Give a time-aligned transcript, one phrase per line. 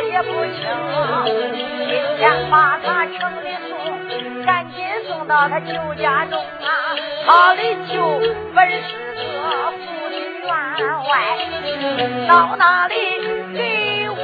[0.00, 0.60] 也不轻，
[1.86, 6.96] 今天把他城里送，赶紧送到他舅家中啊！
[7.26, 8.20] 他的舅
[8.54, 8.78] 本是
[9.14, 9.22] 个
[9.72, 10.48] 妇女员
[11.08, 11.12] 外，
[12.28, 12.94] 到那里
[13.54, 13.58] 给
[14.10, 14.16] 我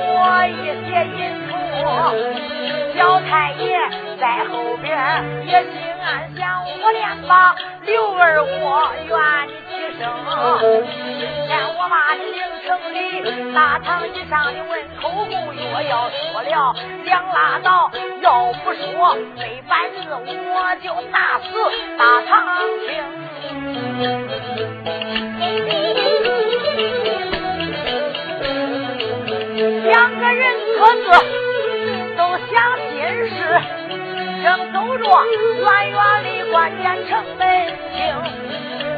[0.46, 1.52] 一些银土，
[2.96, 3.62] 小太爷
[4.20, 4.90] 在后边
[5.46, 5.72] 也心
[6.04, 6.40] 暗想，
[6.82, 9.16] 我连把刘二我愿
[10.02, 10.10] 你起生。
[11.18, 12.98] 今天我把你领城里
[13.54, 17.88] 大堂以上的问口供若要说了，两拉倒；
[18.20, 21.46] 要不说没半日，我就打死
[21.96, 22.30] 大堂
[22.88, 22.90] 听。
[29.84, 30.42] 两个人
[30.78, 31.06] 各自
[32.16, 32.20] 都
[32.52, 32.52] 想
[32.90, 32.92] 心
[33.28, 33.38] 事，
[34.42, 35.02] 正走着
[35.60, 37.40] 远远的关键城门
[37.94, 38.00] 厅，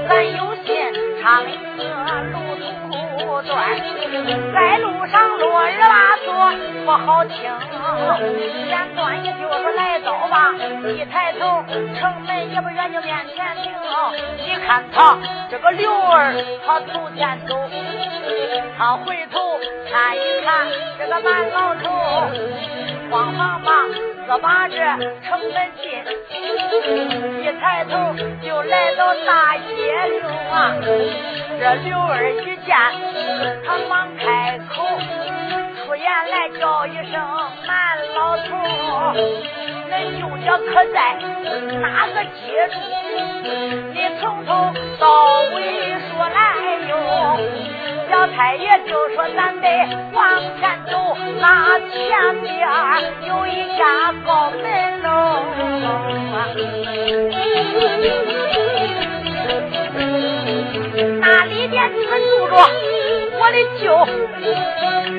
[0.09, 0.75] 咱有心
[1.21, 1.85] 唱一个
[2.33, 2.37] 路
[3.19, 3.53] 途短，
[4.55, 6.29] 在路上落日拉嗦
[6.85, 7.37] 不好听。
[8.69, 10.53] 简短一句说来到吧，
[10.89, 11.65] 一抬头
[11.99, 13.73] 城门也不远，就面前停。
[14.39, 15.17] 你看他
[15.51, 16.35] 这个刘儿，
[16.67, 17.57] 他头前走，
[18.79, 19.59] 他回头
[19.91, 20.67] 看一看
[20.99, 21.85] 这个满老头，
[23.11, 25.85] 慌忙忙自把这城门进，
[27.43, 30.75] 一抬头就来到大街溜啊。
[31.61, 32.77] 这刘儿一见，
[33.65, 34.85] 他忙开口，
[35.85, 37.21] 出言来叫一声
[37.67, 38.51] 满老头，
[39.91, 40.97] 恁舅家可在
[41.81, 42.75] 哪个街住？
[43.93, 45.05] 你从头到
[45.55, 45.57] 尾
[46.11, 46.37] 说来
[46.89, 46.93] 哟。
[48.37, 49.69] 太爷就说咱得
[50.13, 52.51] 往前走，那前边
[53.29, 55.09] 有一家高门楼。
[61.21, 62.53] 那里边可住着
[63.39, 63.85] 我的舅，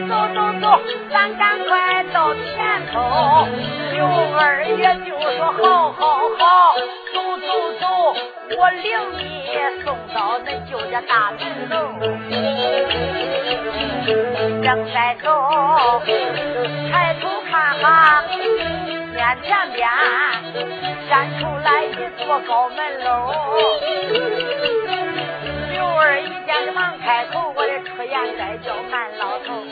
[0.08, 0.64] 走走走，
[1.09, 2.44] 咱赶快到前
[2.92, 3.47] 头。
[3.94, 4.06] 刘
[4.38, 6.03] 二爷就说好好
[6.38, 6.76] 好，
[7.16, 7.48] 走走
[7.80, 7.88] 走，
[8.58, 8.84] 我领
[9.18, 9.24] 你
[9.86, 11.40] 送到恁舅家大门
[11.70, 11.74] 楼。
[14.62, 15.26] 正在走，
[16.92, 19.88] 抬头看哈，面前边
[21.08, 23.32] 闪出来一座高门楼。
[25.72, 29.64] 刘二一见，忙开口，我的出言再叫慢老头。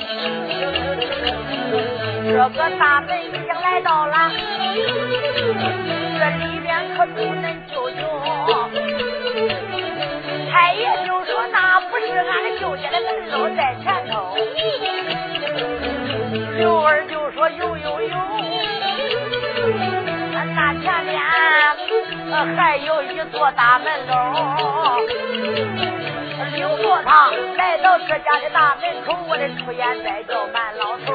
[2.26, 4.32] 这个大门已经来到了，
[6.20, 6.42] 这里
[6.96, 7.12] 可住
[7.42, 8.00] 恁舅舅。
[10.52, 14.36] 太爷就说那不是俺的舅家的门楼在前头。
[16.58, 18.16] 刘二就说有有有，
[20.56, 21.14] 那前面
[22.56, 24.12] 还有一座大门楼。
[26.54, 31.14] 领着他来到这家的大门口，我的出言再叫满老头。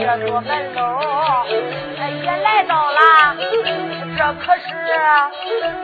[0.00, 0.80] 这座门楼
[2.22, 2.98] 也来到了，
[4.16, 4.64] 这可是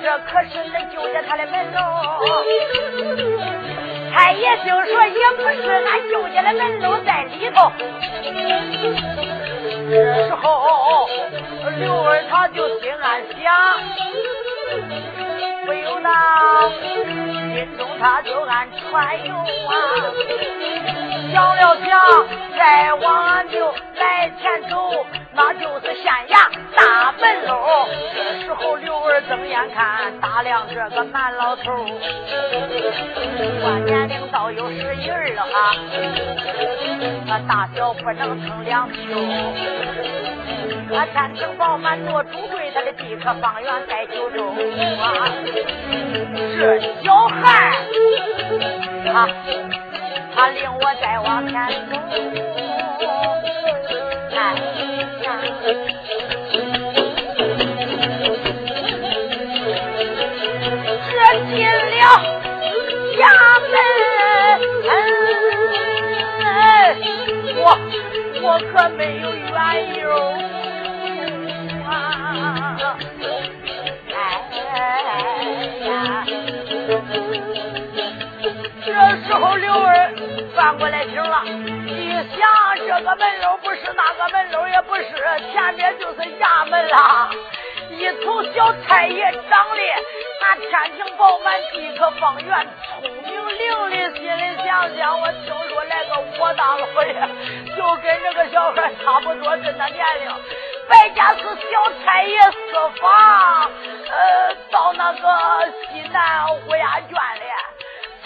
[0.02, 1.78] 这可是恁舅家他的门楼。
[4.14, 7.70] 太爷听说也不是俺舅家的门楼在里头。
[9.90, 9.92] 这
[10.26, 11.06] 时候
[11.76, 13.44] 刘二他就心暗想。
[17.98, 19.74] 他就按船游啊，
[21.32, 22.26] 想了想，
[22.56, 27.88] 再往就来前走，那就是县衙大门喽。
[28.14, 31.62] 这时候刘二睁眼看，打量这个满老头，
[33.62, 35.74] 观年龄倒有十一二哈，
[37.26, 38.98] 那大小不能称两秋。
[40.88, 42.22] 他天庭饱满多，
[42.76, 44.44] 他的地可方圆在九州
[45.00, 45.32] 啊！
[46.58, 47.74] 这小孩
[49.06, 49.26] 他
[50.34, 51.54] 他领我再往前
[51.88, 51.96] 走，
[54.36, 54.36] 哎
[55.24, 55.26] 呀！
[61.10, 61.14] 这
[61.46, 62.04] 进了
[63.16, 63.24] 衙
[63.70, 63.74] 门，
[67.56, 67.64] 我
[68.42, 69.48] 我可没有缘
[69.98, 70.04] 由。
[80.56, 81.44] 二翻过来听了，
[81.86, 85.04] 一想这个门楼不是那个门楼，也不是
[85.52, 87.28] 前面就是衙门啦。
[87.90, 89.76] 一瞅小太爷长得
[90.40, 92.66] 那天庭饱满，地阁方圆，
[93.00, 97.14] 聪明伶俐，心里想想，我听说来个我大老爷，
[97.76, 100.34] 就跟这个小孩差不多这那年龄。
[100.88, 103.70] 白家是小太爷私房，
[104.08, 107.44] 呃，到那个西南乌鸦圈里，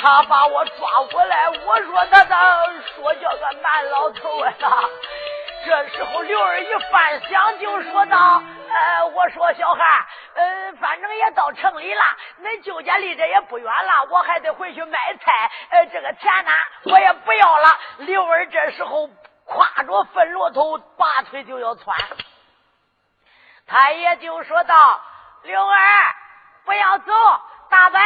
[0.01, 2.65] 他把我抓过来，我说他咋
[2.97, 4.53] 说叫个蛮老头啊？
[5.67, 9.85] 这时候刘二一翻想就说道：“呃，我说小孩，
[10.35, 12.03] 呃，反正也到城里了，
[12.41, 16.51] 恁舅家离这也不远了，我还得回去卖菜，呃，这个钱呢，
[16.85, 17.69] 我也不要了。”
[17.99, 19.07] 刘二这时候
[19.47, 21.95] 挎着粪骆头，拔腿就要窜。
[23.67, 25.01] 他也就说道
[25.45, 25.77] ：“刘儿，
[26.65, 27.13] 不要走，
[27.69, 28.01] 大伯，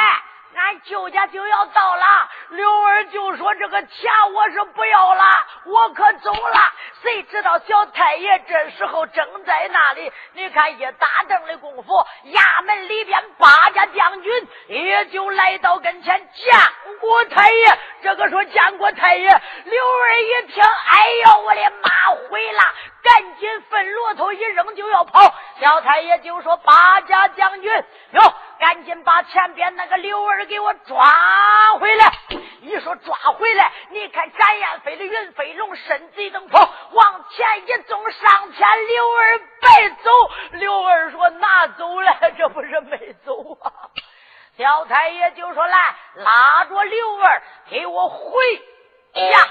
[0.54, 2.04] 俺舅家就要到了。”
[2.50, 5.24] 刘儿就说：“这个钱我是不要了，
[5.66, 6.58] 我可走了。”
[7.02, 10.12] 谁知道小太爷这时候正在那里？
[10.32, 16.54] 你看一打灯的功夫，衙门里边八家将军也就来到跟前见
[17.00, 17.78] 过太爷。
[18.02, 21.90] 这个说见过太爷，刘儿一听，哎呦，我的妈，
[22.30, 22.62] 毁了！
[23.02, 25.34] 赶紧分骆驼一扔就要跑。
[25.60, 27.70] 小太爷就说：“八家将军，
[28.12, 28.34] 哟，
[28.64, 31.06] 赶紧把前边那个刘儿给我抓
[31.78, 32.10] 回来。”
[32.64, 40.10] 一说抓回来，你看展燕飞的云飞龙身子一蹬跑，往前一纵上前，刘儿白走。
[40.52, 42.16] 刘儿说：“拿走了？
[42.38, 43.70] 这不是没走啊？”
[44.56, 48.42] 小太爷就说：“来，拉着刘儿给我回
[49.12, 49.46] 家。”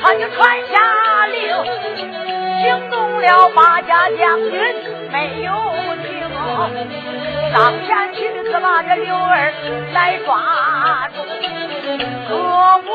[0.00, 1.36] 他就传下令，
[2.62, 4.52] 惊动了八家将军，
[5.10, 5.52] 没有
[6.06, 6.16] 听，
[7.52, 9.52] 上前去只把这刘儿
[9.92, 11.16] 来抓住，
[12.28, 12.32] 胳
[12.82, 12.88] 膊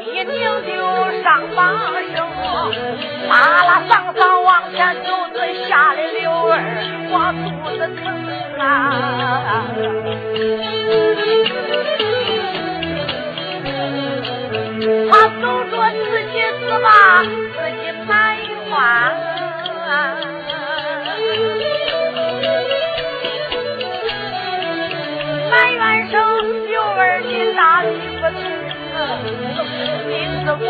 [0.00, 0.32] 一拧
[0.66, 0.72] 就
[1.22, 1.26] 上
[1.56, 1.62] 绑
[2.14, 2.16] 绳，
[3.28, 3.32] 拉
[3.64, 5.38] 拉上上往前走，这
[5.68, 6.52] 吓得刘儿
[7.10, 7.12] 我
[7.44, 8.04] 肚子疼
[8.58, 8.62] 啊。
[15.10, 16.88] 他走着自己是吧？
[17.22, 18.36] 自己埋
[18.68, 18.72] 怨，
[25.50, 26.12] 埋怨声
[26.66, 27.88] 刘儿你大礼
[28.20, 28.22] 不
[28.92, 28.94] 从，
[30.06, 30.12] 名
[30.44, 30.68] 字官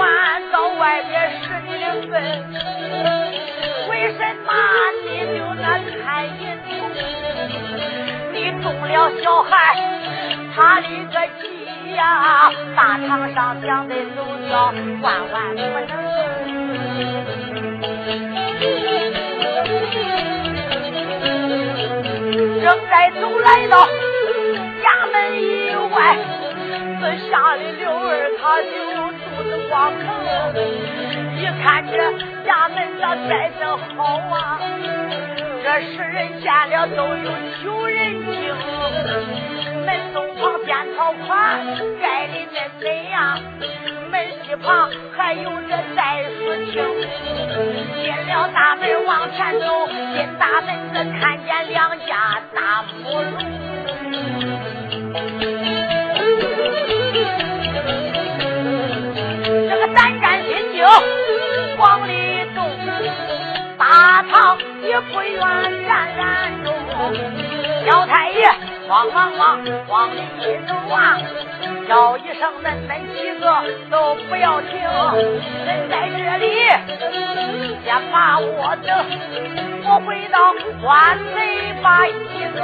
[0.52, 2.14] 到外边使你的份，
[3.90, 4.49] 为什么
[5.02, 5.66] 你就那
[6.04, 6.04] 贪
[6.40, 6.71] 淫虫？
[8.33, 9.52] 你中了小孩，
[10.54, 11.16] 他的个。
[11.94, 15.88] 呀，大堂上想得走掉，万万不能。
[22.62, 23.86] 正在走来到
[24.82, 25.44] 衙门以
[25.94, 25.96] 外，
[27.00, 28.10] 这下的刘儿
[28.40, 28.72] 他就
[29.12, 30.02] 肚子光疼。
[31.36, 31.94] 一看这
[32.48, 33.86] 衙门咋栽得好
[34.32, 34.58] 啊？
[35.62, 37.30] 这世人见了都有
[37.62, 37.96] 求人
[38.32, 38.32] 情，
[39.84, 40.54] 门东旁。
[40.64, 41.60] 边草款
[42.00, 43.38] 盖的那怎样？
[44.10, 46.38] 门西旁还有这袋鼠
[46.70, 46.72] 亭。
[48.02, 53.24] 进了大门往前走，进大门子看见两家大木楼。
[59.68, 60.82] 这个胆战心惊
[61.76, 62.10] 往里
[62.54, 62.58] 动，
[63.76, 65.38] 大堂也不远
[65.82, 66.72] 冉冉中，
[67.84, 68.74] 小太爷。
[68.94, 69.58] 慌忙忙
[69.88, 70.20] 往里
[70.68, 71.18] 走啊！
[71.88, 73.44] 叫一声，恁恁几个
[73.90, 74.70] 都不要停，
[75.66, 76.46] 恁在这里
[77.84, 79.04] 先把我等，
[79.82, 82.12] 我回到官内把衣
[82.54, 82.62] 更。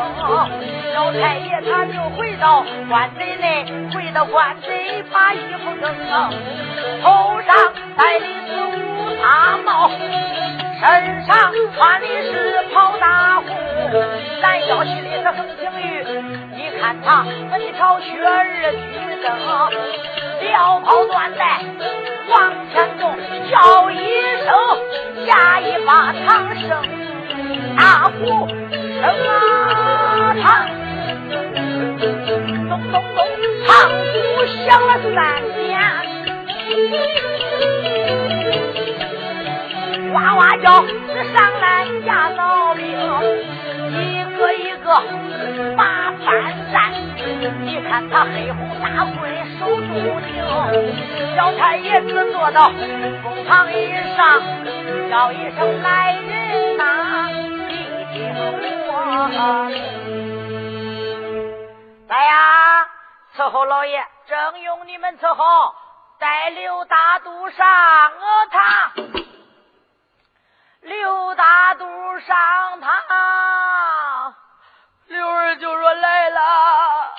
[0.95, 5.93] 老太爷他就回到官贼内，回到官贼把衣服更，
[7.03, 8.79] 头上戴的是乌
[9.21, 9.91] 纱帽。
[10.81, 13.49] 身上穿的是袍大红，
[14.41, 15.60] 咱腰系的是。
[16.81, 19.29] 看他本朝雪儿举灯，
[20.41, 21.63] 撩袍断带
[22.31, 23.03] 往前走，
[23.51, 23.97] 叫一
[24.45, 24.49] 声
[25.27, 26.71] 下一把长声，
[27.77, 30.45] 大鼓声啊唱，
[32.69, 33.19] 咚咚咚，
[33.67, 33.69] 唱。
[33.91, 35.17] 鼓响了三
[35.59, 35.69] 年。
[40.15, 42.87] 哇哇叫，是上来下扫兵，
[44.41, 44.89] 一个一个
[45.77, 46.27] 把翻
[46.73, 46.91] 山。
[47.63, 49.21] 你看他黑红大棍
[49.59, 49.87] 手中
[50.23, 52.71] 拧，小太爷子坐到
[53.23, 54.41] 公堂以上
[55.11, 57.29] 叫一声来人呐，
[57.69, 57.75] 你
[58.15, 58.17] 听
[58.89, 58.91] 我。
[62.09, 62.89] 来呀，
[63.37, 65.75] 伺候老爷，正用你们伺候，
[66.19, 67.67] 带刘大肚上
[68.51, 68.93] 堂。
[70.83, 71.85] 刘大肚
[72.21, 72.91] 上堂，
[75.11, 77.15] 刘儿就说来了，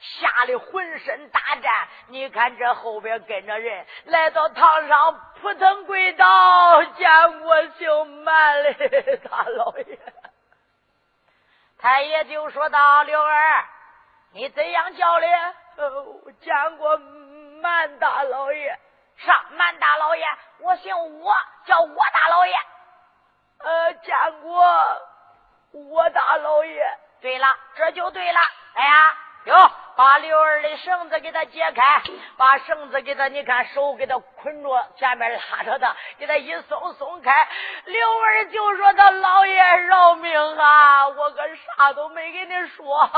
[0.00, 1.88] 吓得浑身打颤。
[2.08, 9.96] 你看这后边跟着人，来到堂上扑腾跪倒，见过姓满的大老爷。
[11.78, 13.64] 太爷就说道：“刘儿，
[14.32, 15.26] 你怎样叫的？
[16.40, 16.98] 见过
[17.62, 18.76] 满大老爷。
[19.18, 20.26] 上满大老爷，
[20.58, 21.32] 我姓我，
[21.64, 22.54] 叫我大老爷。”
[23.62, 24.66] 呃，见过
[25.70, 26.98] 我大老爷。
[27.24, 28.38] 对了，这就对了。
[28.74, 32.02] 哎呀，哟，把刘儿的绳子给他解开，
[32.36, 37.48] 把绳子给他，你看手给他捆着，前面拉着他，给他一松松开。
[37.86, 41.08] 刘儿就说：“他老爷饶命啊！
[41.08, 43.08] 我可啥都没给你说，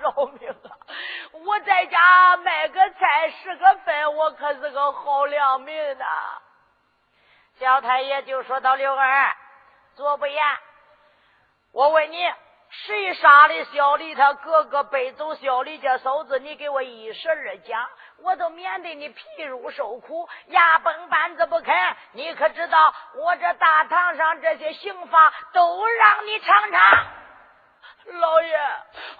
[0.00, 0.74] 饶命啊！
[1.44, 6.04] 我在家卖个菜十个分，我可是个好良民呐。”
[7.60, 9.36] 小太爷就说到：“刘儿。”
[9.94, 10.42] 左不言，
[11.70, 12.34] 我问你，
[12.82, 16.38] 谁杀的小李他哥哥背走小李家嫂子？
[16.40, 17.88] 你给我一十二讲，
[18.18, 21.74] 我都免得你皮肉受苦，牙崩板子不肯。
[22.12, 27.06] 你可知道，我这大堂上这些刑罚都让你尝尝。
[28.20, 28.58] 老爷，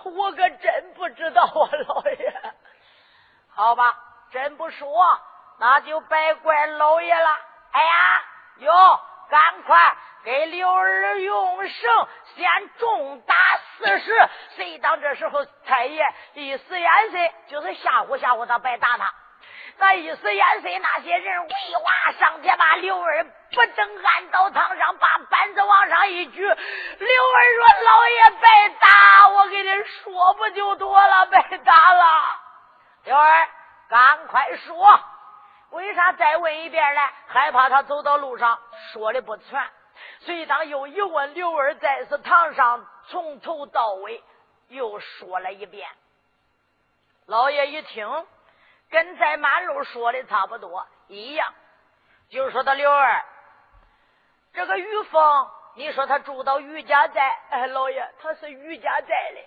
[0.05, 2.35] 我可真不知道啊，老爷。
[3.55, 3.97] 好吧，
[4.31, 4.89] 真不说，
[5.59, 7.31] 那就别怪老爷了。
[7.71, 8.23] 哎呀，
[8.59, 9.01] 哟，
[9.31, 9.97] 赶快！
[10.25, 13.35] 给刘儿用绳，先重打
[13.77, 14.29] 四十。
[14.57, 16.03] 谁当这时候太爷
[16.33, 19.13] 一使眼色，就是吓唬吓唬他，白打他。
[19.77, 26.41] 那一使眼色，那些人哇上前把刘儿不正按到堂上，把板子往上一举。
[26.41, 31.27] 刘儿说：“老爷白打，我给你说不就多了？
[31.27, 32.03] 白打了。”
[33.05, 33.49] 刘儿，
[33.91, 35.01] 赶快说，
[35.75, 37.01] 为啥再问一遍呢？
[37.27, 38.59] 害怕他走到路上
[38.93, 39.71] 说的不全。
[40.21, 44.23] 随当又一问，刘二在是堂上从头到尾
[44.69, 45.89] 又说了一遍。
[47.27, 48.09] 老爷一听，
[48.89, 51.53] 跟在马路说的差不多一样，
[52.31, 53.25] 就说他刘二，
[54.53, 59.41] 这个于凤，你说他住到于家寨，哎，老爷他是于家寨的，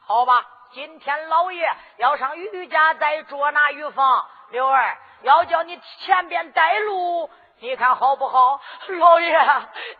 [0.00, 0.46] 好吧？
[0.72, 7.30] 今天老爷要上于家寨捉拿于凤，刘二要叫你前边带路。
[7.58, 8.60] 你看好不好，
[8.98, 9.34] 老爷？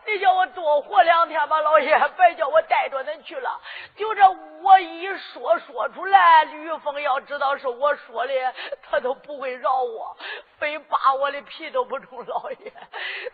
[0.05, 3.59] 你叫我多活两天吧，老爷，别叫我带着恁去了。
[3.95, 4.29] 就这
[4.61, 10.15] 我一说说出来，吕凤要知道是我说的，他都不会饶我，
[10.59, 12.23] 非扒我的皮都不中。
[12.27, 12.71] 老爷，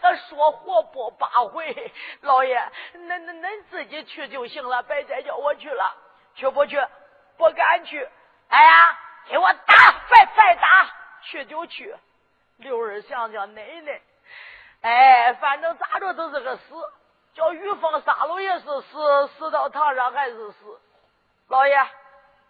[0.02, 1.92] 他说活不八回，
[2.22, 2.58] 老爷，
[2.96, 5.94] 恁恁恁自己去就行了，别再叫我去了。
[6.36, 6.82] 去不去？
[7.38, 8.08] 不敢去。
[8.48, 10.90] 哎呀，给我打，别再打，
[11.24, 11.96] 去就去。
[12.58, 14.02] 六儿想想奶奶。
[14.82, 16.76] 哎，反正咋着都是个死，
[17.34, 20.80] 叫于凤杀了也是死，死到堂上还是死。
[21.48, 21.88] 老爷，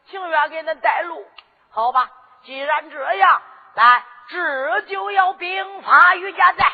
[0.07, 1.25] 情愿给恁带路，
[1.69, 2.09] 好吧？
[2.43, 3.41] 既然这样，
[3.75, 6.65] 来，这就要兵发于家寨。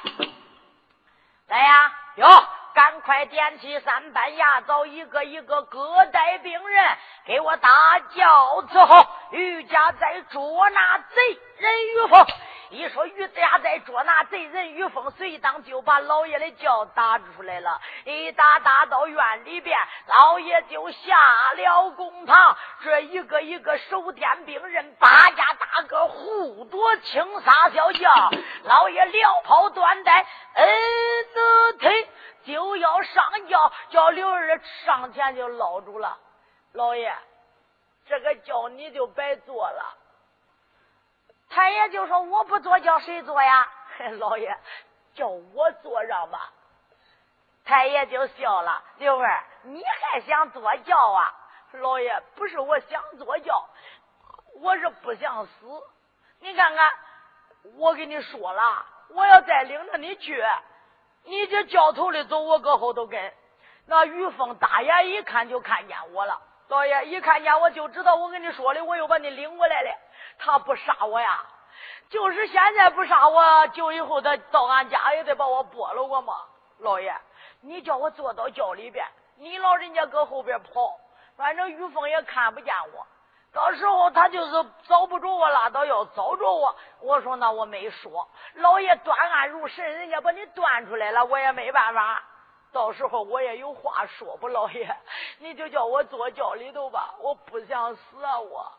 [1.48, 2.27] 来呀，有，
[2.79, 12.25] 赶快点起三班牙枣，一个一个各带兵人，给我大叫伺候于家在捉拿贼人于凤。
[12.69, 17.81] 一说于家在捉拿贼人于峰，随当就把老爷的叫打出来了。
[18.05, 21.17] 一打打到院里边，老爷就下
[21.57, 22.55] 了公堂。
[22.83, 28.09] 这一个一个守殿兵人，八家大哥护夺青纱小轿，
[28.63, 30.67] 老爷撩袍断带，嗯
[33.03, 36.18] 上轿，叫刘二上前就捞住了。
[36.74, 37.15] 老爷，
[38.06, 39.98] 这个轿你就别坐了。
[41.50, 43.68] 太爷就说：“我不坐，叫谁坐呀？”
[44.20, 44.58] 老爷
[45.15, 46.51] 叫我坐上吧。
[47.65, 51.36] 太爷就笑了：“刘儿，你还想坐轿啊？”
[51.74, 53.68] 老爷不是我想坐轿，
[54.62, 55.84] 我是不想死。
[56.39, 56.91] 你看看，
[57.75, 60.44] 我跟你说了，我要再领着你去，
[61.26, 63.34] 你这轿头里走，我搁后头跟。
[63.86, 66.42] 那于峰大眼一看就看见我了。
[66.68, 69.90] 老爷一看见我就知道我跟你说的，我又把你领过来了。
[70.38, 71.44] 他不杀我呀，
[72.10, 76.36] 就是现在不杀我，就以后他到俺家也得把我剥了我嘛。
[76.78, 77.16] 老爷，
[77.62, 79.06] 你叫我坐到轿里边，
[79.38, 81.00] 你老人家搁后边跑，
[81.36, 83.06] 反正于凤也看不见我。
[83.51, 84.51] 到时候他就是
[84.88, 86.75] 找不着我拉，倒要找着我。
[87.01, 92.24] 我说那我没说，老爷断案如神，人家把你断出来了，我也没办法。
[92.72, 94.96] 到时候我也有话说不，老爷，
[95.39, 98.72] 你就叫我坐轿里头吧，我不想死啊我。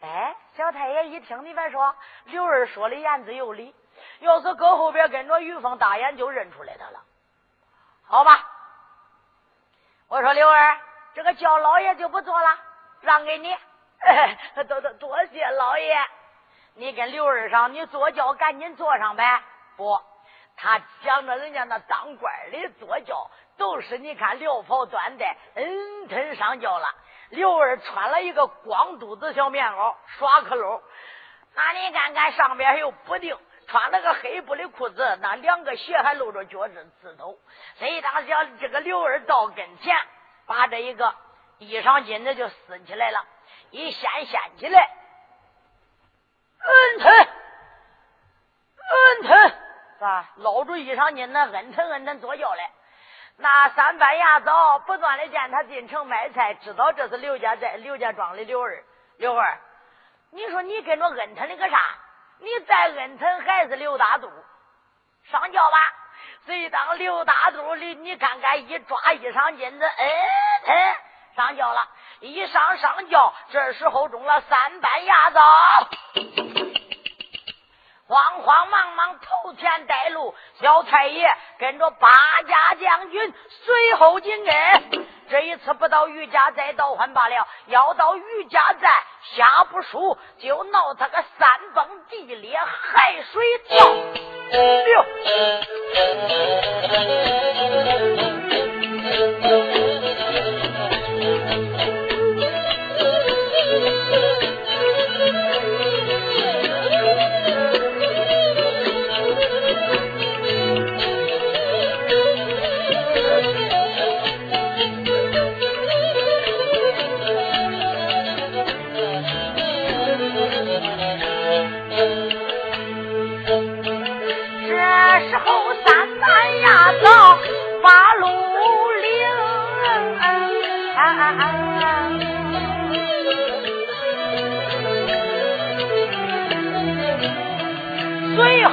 [0.00, 3.74] 哎，小太爷一听你别说，刘二说的言之有理。
[4.20, 7.02] 要是搁后边跟着玉凤大眼，就认出来他了。
[8.06, 8.46] 好吧，
[10.08, 10.80] 我说刘二，
[11.14, 12.58] 这个轿老爷就不坐了，
[13.00, 13.54] 让给你。
[14.68, 15.96] 多多多谢老爷，
[16.74, 19.42] 你跟刘二上，你坐轿赶紧坐上呗。
[19.76, 19.98] 不，
[20.56, 26.86] 他讲着人家那当官的坐轿，都是你看撩袍端带，嗯，腾上轿了。
[27.30, 30.82] 刘二穿了一个光肚子小棉袄，耍克漏，
[31.54, 33.36] 那你看看上边还有补丁。
[33.68, 37.36] 穿了个黑布的裤子，那两个鞋还露着脚趾趾头。
[37.80, 39.96] 谁当想这个刘二到跟前，
[40.46, 41.12] 把这一个
[41.58, 43.24] 衣裳巾子就撕起来了，
[43.76, 44.90] 一掀掀起来，
[46.60, 47.12] 嗯腾，
[48.78, 50.30] 嗯腾，是吧？
[50.36, 52.70] 捞住衣裳巾子，嗯腾嗯腾坐轿来。
[53.36, 58.82] 那三班牙早不断的见他进城卖菜，知道这是刘家寨刘家庄的刘二。
[59.18, 59.58] 刘二，
[60.30, 61.78] 你说你跟着恩腾的个啥？
[62.38, 64.30] 你再恩腾还是刘大肚？
[65.24, 65.76] 上轿吧！
[66.46, 67.94] 谁当刘大肚里？
[67.96, 70.12] 你看看，一抓衣裳巾子，哎，
[70.66, 70.96] 哎，
[71.36, 71.86] 上轿了。
[72.20, 75.38] 一上上轿，这时候中了三班牙子，
[78.08, 80.34] 慌慌忙忙头前带路。
[80.58, 82.08] 小太爷跟着八
[82.48, 85.06] 家将军随后紧跟。
[85.28, 88.88] 这一次不到余家寨倒换罢了，要到余家寨
[89.34, 93.86] 下不输，就闹他个山崩地裂，海水跳。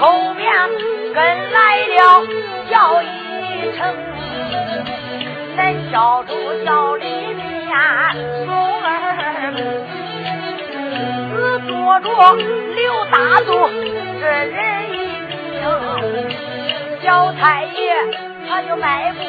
[0.03, 0.51] 后面
[1.13, 2.27] 跟来了
[2.69, 3.07] 叫一
[3.77, 3.95] 声，
[5.55, 6.33] 恁小主
[6.65, 7.41] 叫里面
[8.45, 9.55] 松儿，
[11.31, 13.47] 只坐着刘大柱
[14.19, 14.93] 这人一
[15.29, 15.31] 名，
[17.01, 17.71] 小太爷
[18.49, 19.23] 他就迈步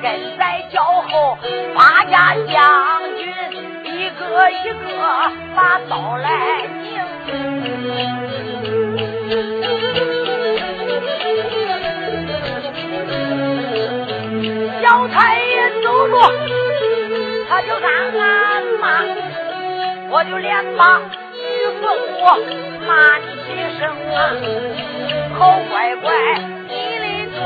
[0.00, 0.04] 跟
[0.38, 1.36] 在轿后，
[1.74, 2.56] 八家将
[3.18, 3.28] 军
[3.84, 4.86] 一个一个
[5.54, 7.75] 把刀来拧。
[16.06, 16.54] 爷走着，
[17.48, 17.86] 他就暗
[18.18, 18.84] 暗骂，
[20.10, 21.00] 我就连把
[21.34, 21.44] 玉
[21.80, 21.84] 凤
[22.20, 22.24] 我
[22.86, 23.82] 骂你几声
[24.14, 24.16] 啊！
[25.38, 25.40] 好
[25.70, 26.06] 乖乖，
[26.68, 27.38] 你的个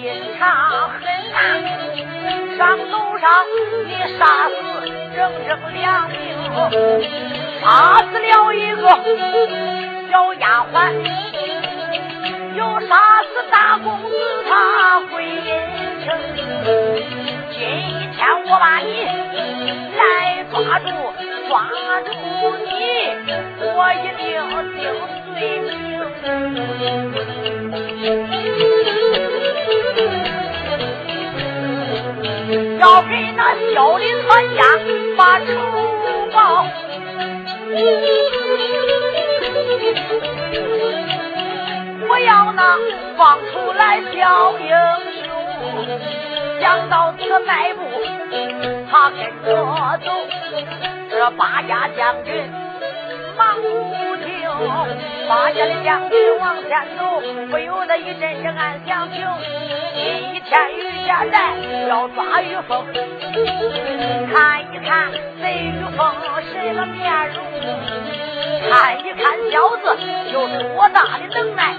[0.00, 0.02] 心
[0.38, 0.46] 肠
[0.90, 1.00] 狠
[1.32, 1.36] 啊！
[2.56, 3.24] 上楼上
[3.86, 4.54] 你杀死
[5.14, 6.16] 整整两名，
[7.62, 7.66] 杀
[8.10, 8.82] 死了一个
[10.10, 10.76] 小丫鬟，
[12.56, 14.06] 又杀死大公子
[14.48, 15.48] 他回阴。
[16.08, 16.10] 今
[18.18, 18.90] 天我把你
[19.96, 20.00] 来
[20.50, 20.86] 抓住，
[21.48, 22.10] 抓住
[22.66, 22.68] 你，
[23.62, 24.26] 我一定
[24.74, 24.76] 定
[25.34, 25.70] 罪名。
[32.80, 33.40] 要给那
[33.72, 34.60] 小林全家
[35.16, 35.46] 把仇
[36.32, 36.66] 报，
[42.08, 42.60] 我要那
[43.16, 44.66] 放出来小英
[45.22, 45.26] 雄。
[46.60, 47.80] 想到此迈步，
[48.90, 49.48] 他跟着
[50.04, 50.06] 走。
[51.10, 52.50] 这八家将军
[53.36, 54.28] 忙不停，
[55.28, 59.26] 八家的将军往前走，不由得一阵阵暗想：情。
[59.94, 61.54] 今一天于家寨
[61.88, 62.84] 要抓玉凤，
[64.32, 65.98] 看一看这玉凤
[66.52, 67.36] 什么面容，
[68.70, 69.96] 看一看小子
[70.32, 71.74] 有多大的能耐，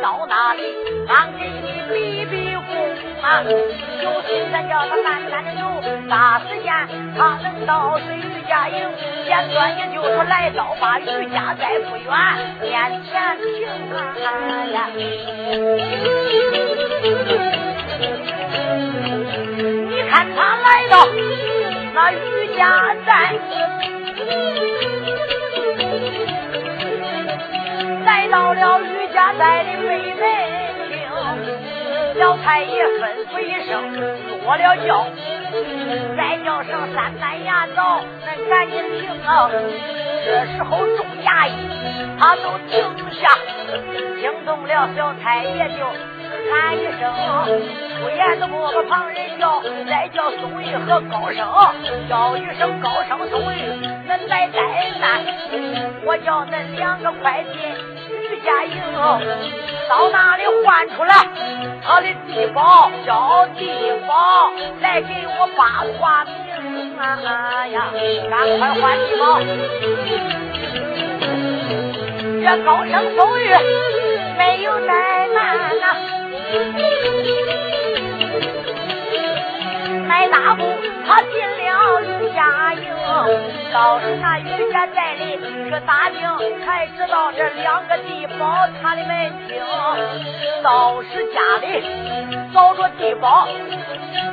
[0.00, 0.60] 到那里
[1.08, 2.51] 俺给你比比
[3.22, 3.42] 啊。
[4.02, 5.60] 有心咱叫他慢慢的走，
[6.08, 6.72] 大时间
[7.16, 8.74] 他能到是于家营，
[9.26, 12.06] 简短也就是来到把于家在不远
[12.60, 13.46] 面前停
[13.94, 13.98] 啊！
[19.88, 21.06] 你看他来到
[21.94, 22.16] 那于
[22.56, 22.60] 家
[23.06, 23.08] 寨，
[28.04, 30.22] 来到了于家寨的北门，
[32.18, 33.72] 小太爷吩咐一声，
[34.44, 35.06] 落了轿，
[36.16, 39.50] 再叫声三班衙早，恁赶紧停啊！
[40.24, 41.50] 这时候众衙役
[42.18, 42.84] 他都停
[43.20, 43.28] 下，
[44.20, 45.84] 惊动了小太爷就
[46.50, 47.02] 喊一声。
[48.02, 51.48] 不言都不把旁人叫，再叫宋玉和高升，
[52.08, 53.56] 叫一声高升宋玉，
[54.08, 54.60] 恁来带
[55.00, 55.24] 难，
[56.04, 57.52] 我叫恁两个快进
[58.44, 58.76] 家营，
[59.88, 61.14] 到那里换出来
[61.84, 63.68] 他的地保，叫地
[64.06, 64.50] 保
[64.80, 67.86] 来给我把话明啊呀，
[68.30, 69.40] 赶快换地保，
[72.42, 73.42] 这高升宋玉
[74.36, 75.38] 没有怠慢
[75.80, 75.84] 呐。
[80.08, 80.62] 迈大步，
[81.06, 81.81] 他进了
[82.34, 82.92] 家营。
[83.72, 85.38] 倒是那余家寨里
[85.70, 86.20] 这大厅，
[86.64, 89.62] 才知道这两个地保他的门厅。
[90.62, 91.82] 倒是家里
[92.52, 93.48] 找着地保，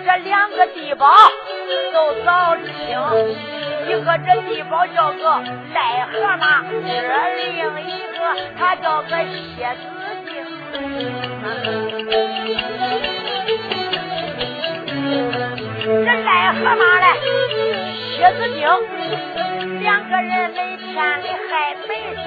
[0.06, 1.08] 这两个地保
[1.94, 2.66] 都早清。
[3.88, 5.42] 一个这地保叫做
[5.74, 6.76] 赖河马，这
[7.38, 7.56] 另
[7.88, 8.20] 一个
[8.60, 9.26] 他叫做蝎
[9.76, 9.82] 子
[10.26, 10.32] 精。
[15.82, 17.06] 这癞河马嘞，
[18.19, 18.67] 蝎子精，
[19.79, 22.21] 两个人每天的还没精。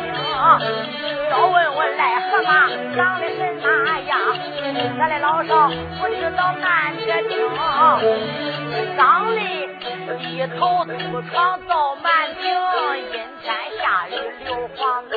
[1.30, 2.00] 要问问癞
[2.30, 2.50] 河马
[2.96, 4.10] 长得是哪样？
[4.98, 5.68] 咱的老少
[6.00, 7.36] 不知道慢着听。
[8.96, 9.38] 长得
[10.18, 12.42] 一头粗长造蛮挺，
[13.12, 14.10] 阴天下雨
[14.46, 15.12] 流黄龙，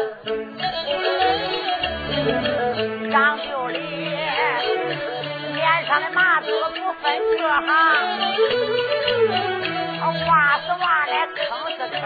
[3.11, 3.79] 长袖里。
[5.55, 7.03] 脸上的麻子不分
[7.38, 7.63] 个哈，
[10.28, 11.39] 挖是挖来坑
[11.72, 12.02] 是坑，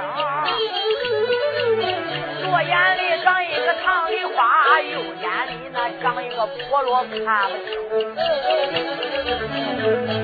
[2.41, 7.71] 左眼里长一个唐梨花，右眼里那长一个菠萝看不清，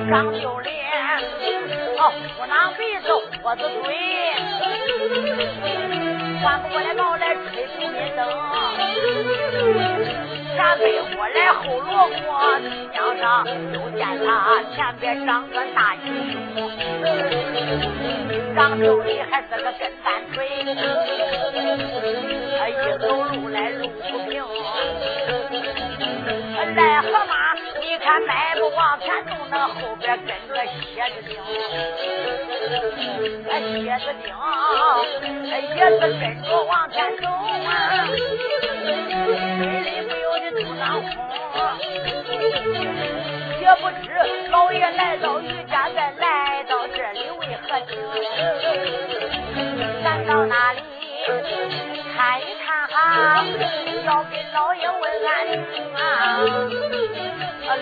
[0.10, 0.74] 长袖脸，
[1.98, 3.08] 哦，我拿鼻子
[3.44, 3.84] 窝子嘴，
[6.44, 8.20] 换不过来毛来吹出面灯。
[10.56, 12.16] 前背过来后罗锅，
[12.94, 16.72] 墙上又见他前边长个大英雄，
[18.56, 20.48] 长袖里还是个跟班腿，
[22.72, 24.42] 一走路来路不平。
[26.76, 27.34] 癞河马，
[28.06, 31.34] 你看迈步往前走，那后边跟着蝎子精，
[33.48, 34.14] 那蝎子
[35.24, 38.06] 精也是跟着往前走啊。
[40.80, 41.10] 当空，
[43.60, 44.06] 也不知
[44.52, 47.98] 老爷来到余家，再来到这里为何情？
[50.04, 50.80] 咱到那里
[54.06, 55.32] 要给老爷问安
[55.74, 56.00] 情啊！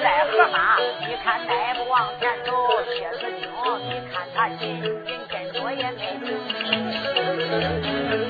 [0.02, 0.58] 癞河马，
[1.06, 2.52] 你看迈步往前走，
[2.86, 3.42] 蝎子精，
[3.90, 6.26] 你看他紧紧跟着也没停，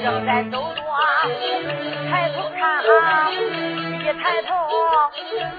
[0.03, 0.81] 正在走着，
[2.09, 3.31] 抬头看啊。
[3.31, 4.51] 一抬头，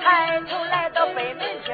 [0.03, 0.05] 抬
[0.49, 1.69] 头来到北门厅，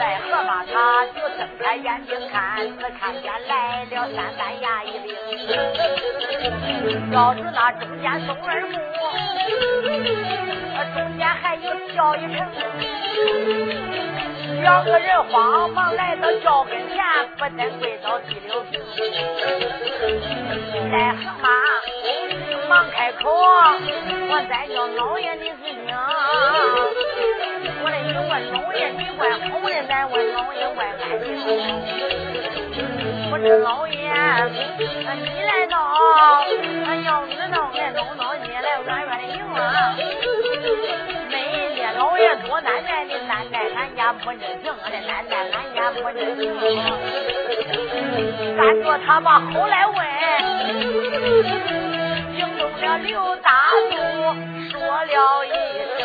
[0.00, 5.12] 在河马他就睁开眼睛看，只看见来了三班衙役兵，
[7.12, 8.72] 要是那中间松二木，
[10.94, 12.38] 中间还有叫一声，
[14.60, 17.02] 两个人慌忙来到轿跟前，
[17.38, 18.80] 不等跪倒地了平，
[20.90, 21.48] 来河马。
[22.68, 25.96] 忙开口，我再叫老爷你是听。
[27.82, 31.26] 我的你问老爷你怪好的，咱问老爷怪安静。
[33.32, 33.96] 我这老爷，
[35.16, 35.74] 你来到，
[37.02, 39.58] 要知道俺老道你来软软的迎啊。
[42.00, 46.56] 老爷多担待的担待，俺家不能停，俺担待俺家不能停。
[48.56, 49.96] 赶着他把后来问。
[52.80, 53.96] 了刘大度
[54.70, 55.52] 说了一
[55.98, 56.00] 声：“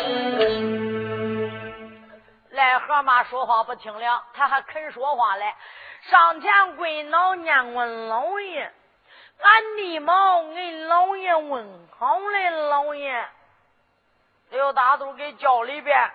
[2.52, 5.54] 癞蛤蟆说话不听了，他还肯说话来，
[6.02, 8.70] 上前跪脑念问老爷，
[9.40, 11.66] 俺的毛给老爷问
[11.98, 13.24] 好嘞，老爷。
[14.50, 16.10] 刘大肚给叫里边，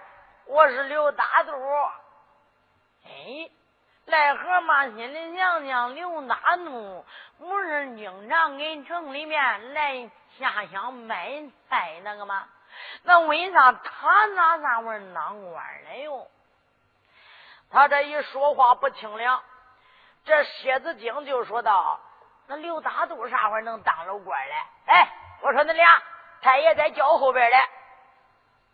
[0.45, 1.51] 我是刘大肚。
[3.05, 3.49] 哎。”
[4.07, 7.05] 癞河马心里想想，刘大怒
[7.37, 12.45] 不是经常给城里面来下乡卖菜那个吗？
[13.03, 16.27] 那为啥他那啥会当官了哟？
[17.69, 19.43] 他这一说话不清了，
[20.25, 21.99] 这蝎子精就说道
[22.47, 24.55] ：“那刘大肚啥会能当了官嘞？
[24.87, 25.07] 哎，
[25.41, 26.03] 我说你俩
[26.41, 27.57] 太爷在轿后边嘞。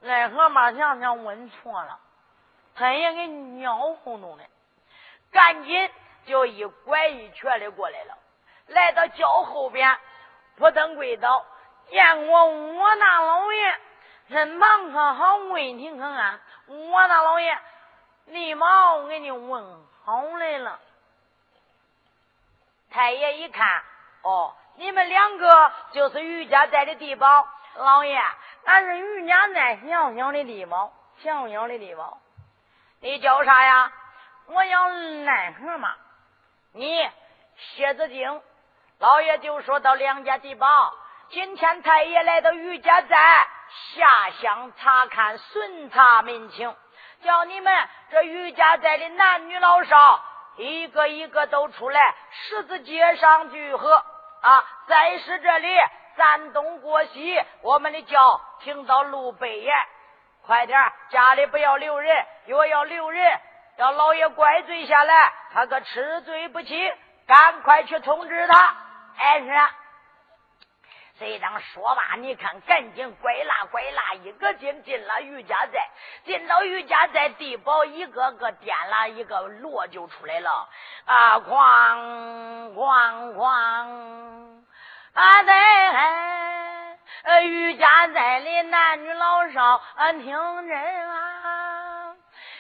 [0.04, 2.00] 癞蛤蟆想想问错了，
[2.76, 4.44] 太爷给尿哄弄的，
[5.32, 5.90] 赶紧
[6.26, 8.18] 就一拐一瘸的过来了，
[8.68, 9.98] 来到轿后边，
[10.58, 11.46] 扑腾跪倒，
[11.90, 13.76] 见过我大老爷，
[14.30, 15.38] 身旁可好？
[15.38, 16.40] 问题可安？
[16.68, 17.58] 我大老爷，
[18.26, 20.80] 立马给你问好来了。
[22.90, 23.84] 太爷一看，
[24.22, 28.22] 哦，你们两个就是余家寨的地保，老爷。
[28.66, 30.92] 俺是于家寨小小的地保，
[31.24, 32.18] 小小的地保。
[33.00, 33.92] 你叫啥呀？
[34.48, 35.88] 我叫癞蛤蟆。
[36.74, 37.10] 你
[37.58, 38.42] 蝎子精。
[39.00, 40.94] 老爷就说到梁家地堡，
[41.30, 43.48] 今天太爷来到于家寨
[43.94, 46.76] 下乡查看，巡查民情，
[47.24, 50.24] 叫你们这于家寨的男女老少
[50.56, 54.04] 一个一个都出来，十字街上聚合
[54.42, 54.66] 啊！
[54.88, 55.78] 在是这里。
[56.18, 59.74] 山东过西，我们的轿停到路北沿，
[60.42, 63.40] 快点家里不要留人，若要留人，
[63.78, 66.94] 叫老爷怪罪下来，他可吃罪不起。
[67.28, 68.76] 赶快去通知他。
[69.18, 69.48] 哎是，
[71.20, 75.90] 谁当说罢，你看，赶紧拐拉拐拉，一个劲进了余家寨，
[76.24, 80.70] 进到余家寨，地保一个个点了一个锣就出来了，
[81.06, 84.64] 啊，哐哐哐。
[85.18, 85.44] 啊，
[87.24, 92.14] 在余家寨里，男女老少，俺听真啊！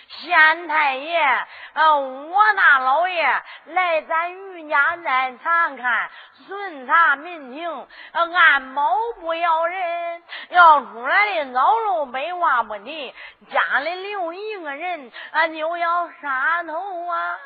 [0.07, 6.09] 县太爷，呃我那老爷来咱余家寨查看、
[6.47, 8.89] 巡查民情，按猫
[9.19, 13.13] 不咬人，要出来的老路没话不提，
[13.51, 17.37] 家里留一个人，俺就要杀头啊！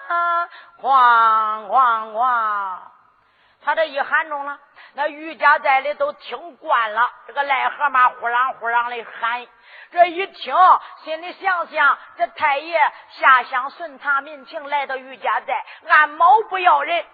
[0.81, 2.77] 哐哐哐，
[3.63, 4.59] 他这一喊中了。
[4.93, 9.47] 那余家寨里都听惯了，这个癞蛤蟆呼啷呼啷的喊，
[9.91, 10.53] 这一听
[11.03, 12.77] 心里想想，这太爷
[13.11, 17.05] 下乡巡查民情，来到余家寨，按毛不要人，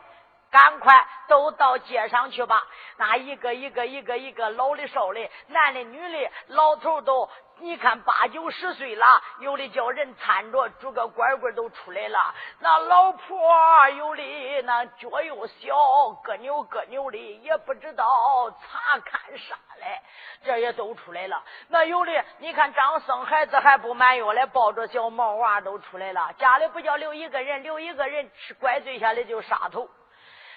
[0.50, 2.64] 赶快都到街上去吧。
[2.98, 7.30] 那一个一个一个一个老的少的，男的女的，老头都。
[7.60, 9.06] 你看八九十岁了，
[9.40, 12.34] 有的叫人搀着拄个拐棍都出来了。
[12.60, 15.76] 那老婆有的那脚又小，
[16.24, 20.02] 咯扭咯扭的，也不知道查看啥嘞。
[20.44, 21.44] 这也都出来了。
[21.70, 26.32] 那有的你看刚生孩子还不满月嘞，抱着小毛娃都出来了。
[26.38, 29.90] 家里不叫留一个人，留一个人吃拐罪下来就杀头。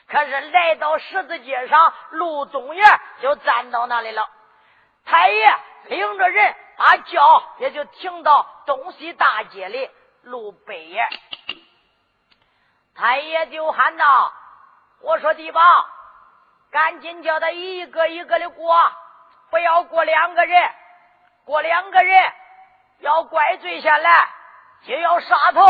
[0.07, 2.85] 可是来到十字街上，路东沿
[3.23, 4.29] 就站到那里了。
[5.07, 5.55] 太爷
[5.87, 6.55] 领着人。
[6.81, 9.91] 把轿也就停到东西大街里
[10.23, 11.07] 路北沿，
[12.95, 14.33] 太爷就喊道
[15.05, 15.61] ：“我说地保，
[16.71, 18.75] 赶紧叫他一个一个的过，
[19.51, 20.71] 不要过两个人，
[21.45, 22.33] 过两个人
[23.01, 24.31] 要怪罪下来
[24.87, 25.67] 就要杀头。”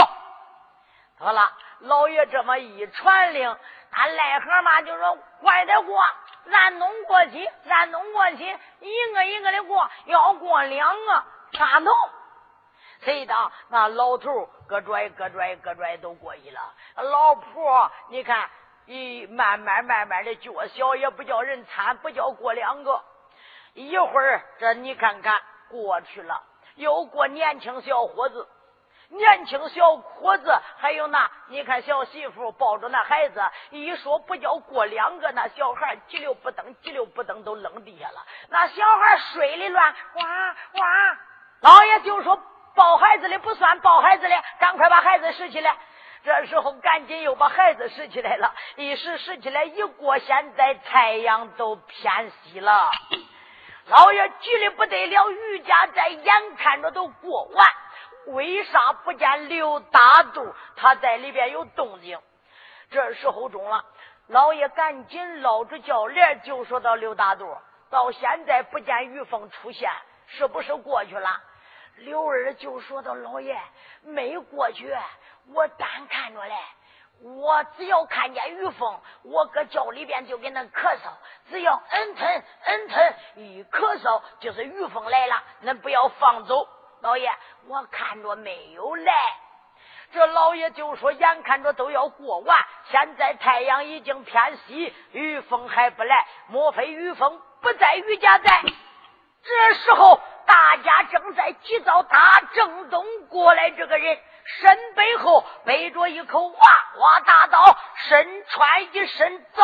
[1.19, 3.59] 好了，老爷这么一传令，
[3.91, 6.01] 那癞蛤蟆就说：“快点过。”
[6.51, 11.91] 咱弄过去，咱弄过去，一个一个的过，要过两个杀头。
[13.01, 14.31] 谁当那老头
[14.69, 16.61] 咯拽咯拽咯拽都过去了，
[16.97, 18.51] 老婆你看，
[18.85, 23.03] 一慢慢慢慢的脚小，也不叫人搀，不叫过两个。
[23.73, 26.43] 一会儿这你看看过去了，
[26.75, 28.47] 又过年轻小伙子。
[29.11, 38.25] 年轻小伙子，还有那，你看小媳妇抱着那孩子，一说不叫过两个，那小孩急溜不蹬，急溜不蹬都扔地下了。
[38.49, 40.25] 那小孩睡里乱，哇
[40.75, 41.19] 哇！
[41.61, 42.41] 老爷就说
[42.77, 45.77] 抱孩子的不算，抱孩子的赶快把孩子拾起来。
[46.23, 52.91] 这时候赶紧又把孩子拾起来了，一拾拾起来一过，现在太阳都偏西了。
[53.87, 57.67] 老爷急的不得了，余家在眼看着都过完。
[58.33, 60.55] 为啥不见刘大度？
[60.77, 62.19] 他在里边有动静。
[62.91, 63.85] 这时候中了，
[64.29, 67.57] 老爷赶紧捞着轿帘，就说到刘大度，
[67.91, 69.91] 到现在不见玉凤出现，
[70.27, 71.29] 是不是过去了？
[71.97, 73.61] 刘二就说到老爷
[74.03, 74.97] 没过去，
[75.55, 76.55] 我单看着嘞。
[77.23, 81.11] 我只要看见玉凤，我搁轿里边就给那咳嗽，
[81.51, 86.67] 只要嗯吞嗯吞，一咳嗽就是玉凤来了，恁不要放走。
[87.01, 87.31] 老爷，
[87.67, 89.13] 我看着没有来，
[90.13, 92.59] 这老爷就说眼看着都要过完，
[92.91, 98.63] 现在太阳已经偏西，雨峰还不来，莫非雨峰不在于家寨？
[99.43, 106.59] 这时候大家正在急躁，打正东过来这个人身背后背着一口娃
[106.97, 109.63] 娃大刀，身穿一身皂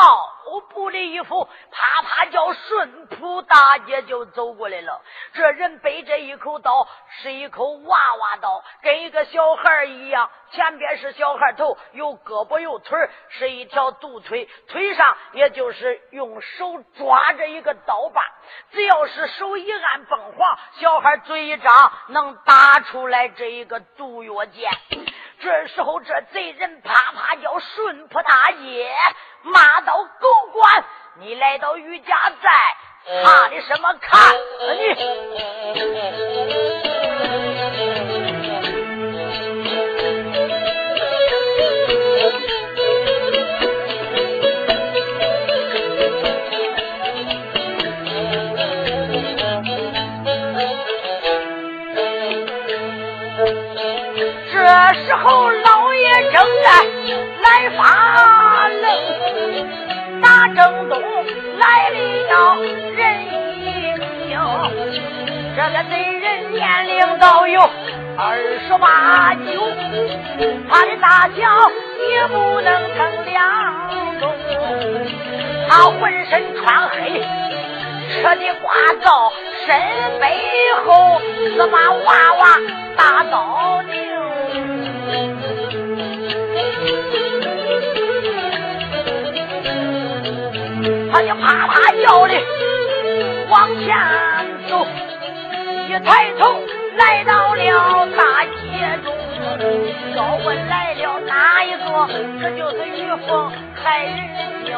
[0.71, 5.03] 布的衣服，啪啪叫顺普大街就走过来了。
[5.33, 6.87] 这人背着一口刀，
[7.21, 10.31] 是一口娃娃刀，跟一个小孩一样。
[10.53, 18.23] 前边是小孩头，有胳膊有腿，是一条独腿，腿上也就是用手抓着一个刀把。
[18.71, 24.71] 只要是手一按凤凰，小孩嘴一张，能打出来这一个毒药剑。
[25.39, 28.91] 这时候，这贼人啪啪叫顺坡大爷，
[29.43, 30.85] 骂到狗官，
[31.19, 32.51] 你来到余家寨，
[33.23, 33.93] 怕的什么？
[34.01, 34.35] 看
[38.37, 38.43] 你！
[55.27, 56.71] 候，老爷正在
[57.43, 58.87] 来发愣，
[60.23, 61.03] 打正东
[61.59, 62.63] 来了
[62.95, 62.99] 人
[63.59, 64.39] 一名，
[65.57, 67.61] 这个贼人年龄都有
[68.17, 69.45] 二十八九，
[70.71, 71.43] 他的大小
[72.09, 73.35] 也不能称两
[74.21, 74.33] 中，
[75.69, 77.21] 他浑身穿黑，
[78.23, 79.33] 车的挂罩，
[79.67, 79.77] 身
[80.21, 80.25] 背
[80.85, 81.21] 后
[81.57, 82.61] 是把娃娃
[82.97, 83.83] 大刀。
[91.17, 92.35] 他就啪啪叫的
[93.49, 93.97] 往前
[94.69, 94.87] 走，
[95.89, 96.61] 一抬头
[96.99, 99.15] 来到了大街中。
[100.15, 102.07] 要问来了哪一个？
[102.39, 103.51] 这就是玉凤
[103.83, 104.29] 害人
[104.67, 104.77] 精。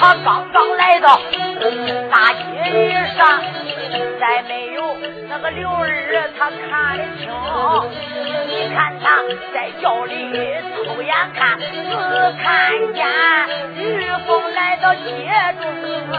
[0.00, 1.16] 他刚刚来到
[2.10, 2.42] 大街
[3.16, 3.40] 上，
[4.18, 4.82] 再没有
[5.28, 7.30] 那个刘儿，他看得清。
[8.48, 9.04] 你看他
[9.52, 10.12] 在轿里
[10.86, 11.62] 偷眼看，只
[12.42, 12.44] 看
[12.94, 13.06] 见
[13.76, 13.82] 玉
[14.26, 15.00] 凤来到街
[15.60, 15.62] 中
[16.12, 16.14] 呀。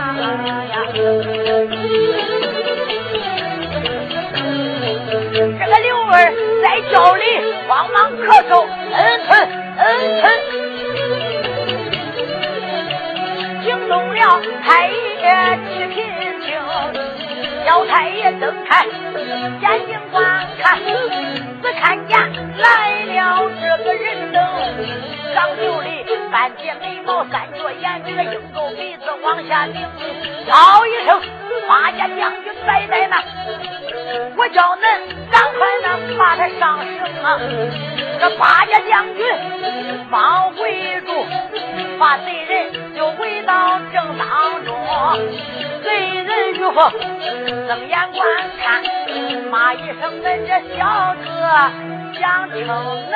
[5.58, 6.13] 这个刘儿
[6.62, 7.24] 在轿里
[7.67, 8.52] 慌忙咳嗽，
[8.91, 9.32] 嗯哼
[9.78, 9.82] 嗯
[10.21, 10.24] 哼，
[13.63, 14.19] 惊动了
[14.63, 15.24] 太爷
[15.69, 15.95] 七品
[16.41, 16.45] 清。
[17.65, 18.86] 小太爷睁开
[19.60, 20.78] 眼睛观看，
[21.63, 22.19] 只看见
[22.60, 24.39] 来了这个人等，
[25.34, 29.84] 张秀丽半截眉毛，三角眼，这个鹰钩鼻子往下拧，
[30.47, 31.19] 嗷一声，
[31.67, 33.23] 八家将军摆在那，
[34.38, 34.82] 我叫恁
[35.32, 37.39] 赶快呢把他上绳啊！
[38.19, 39.25] 这八家将军
[40.12, 41.25] 忙围住，
[41.97, 44.78] 把贼人就围到正当中，
[45.86, 46.89] 贼人如何？
[46.89, 48.19] 睁眼观
[48.58, 48.84] 看，
[49.50, 51.24] 骂一声：“恁这小子
[52.19, 52.58] 想逞
[53.10, 53.15] 能！”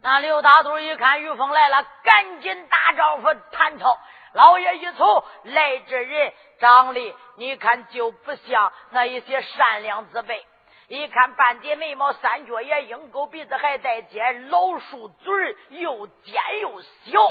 [0.00, 3.94] 那刘大肚一看于峰来了，赶紧打招呼探头。
[4.34, 10.46] 老爷一瞅，来这人长得，你看就不像那一些善良之辈。
[10.86, 17.28] 一看半截眉毛，三角眼，鹰钩鼻子还带尖，老鼠嘴又尖又小。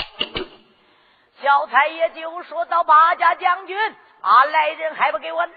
[1.42, 3.78] 小太爷就说到：“八家将军，
[4.22, 5.54] 啊，来人还不给我拿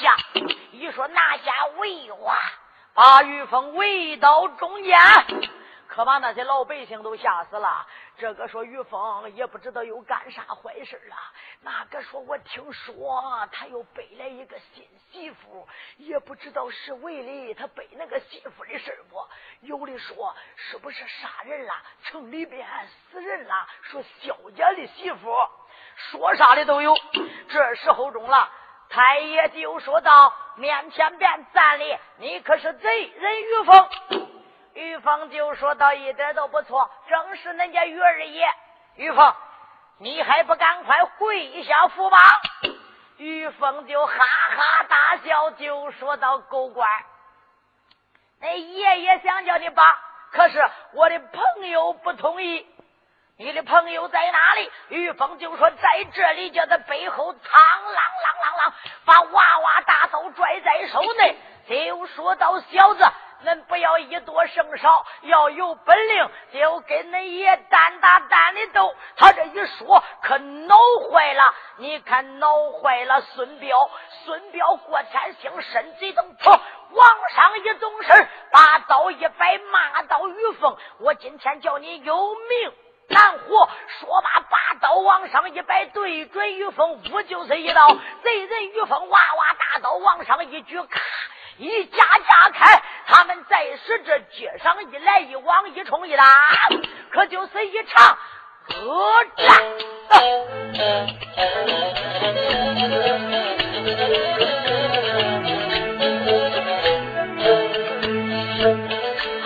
[0.00, 0.14] 下！
[0.72, 2.36] 一说拿下，为话
[2.92, 4.98] 把玉凤围到中间。”
[5.94, 7.86] 可把那些老百姓都吓死了。
[8.16, 11.16] 这个说于峰也不知道又干啥坏事了。
[11.60, 15.68] 那个说我听说他又背来一个新媳妇，
[15.98, 19.22] 也不知道是为了他背那个媳妇的事不？
[19.60, 21.74] 有的说是不是杀人了？
[22.04, 22.66] 城里边
[23.10, 23.54] 死人了？
[23.82, 25.30] 说萧家的媳妇，
[25.96, 26.96] 说啥的都有。
[27.50, 28.50] 这时候中了，
[28.88, 33.88] 太爷就说道：“面前边站的，你可是贼人于峰。”
[34.74, 38.46] 玉凤就说到：“一点都不错，正是恁家玉儿爷。”
[38.96, 39.34] 玉凤，
[39.98, 42.18] 你还不赶快跪下扶吧？
[43.18, 46.88] 玉凤就哈哈大笑，就说到：“狗官，
[48.40, 49.82] 那爷爷想叫你爸，
[50.32, 52.66] 可是我的朋友不同意。
[53.36, 58.72] 你的朋友在哪里？”玉凤就说：“在这里，叫他背后苍啷啷啷啷，
[59.04, 61.36] 把娃娃大刀拽在手内，
[61.68, 63.04] 就说到小子。”
[63.44, 68.94] 恁不要以多胜少，要有本领就跟恁爷单打单的斗。
[69.16, 70.76] 他这一说，可恼
[71.10, 71.54] 坏了。
[71.78, 73.90] 你看恼坏了孙彪，
[74.24, 82.72] 孙彪过天星，身子动，噗，往上一动身，把刀一摆，骂道：“玉凤，我今天叫你有命
[83.08, 83.68] 难活！”
[84.00, 87.88] 说罢，把刀往上一摆，对准玉凤，呜，就是一刀。
[88.22, 91.00] 贼人玉凤，哇哇大刀往上一举，咔。
[91.58, 96.24] 一家家开，他们在使这街上一来一往，一冲一打，
[97.10, 98.18] 可就是一场
[98.84, 99.62] 恶战。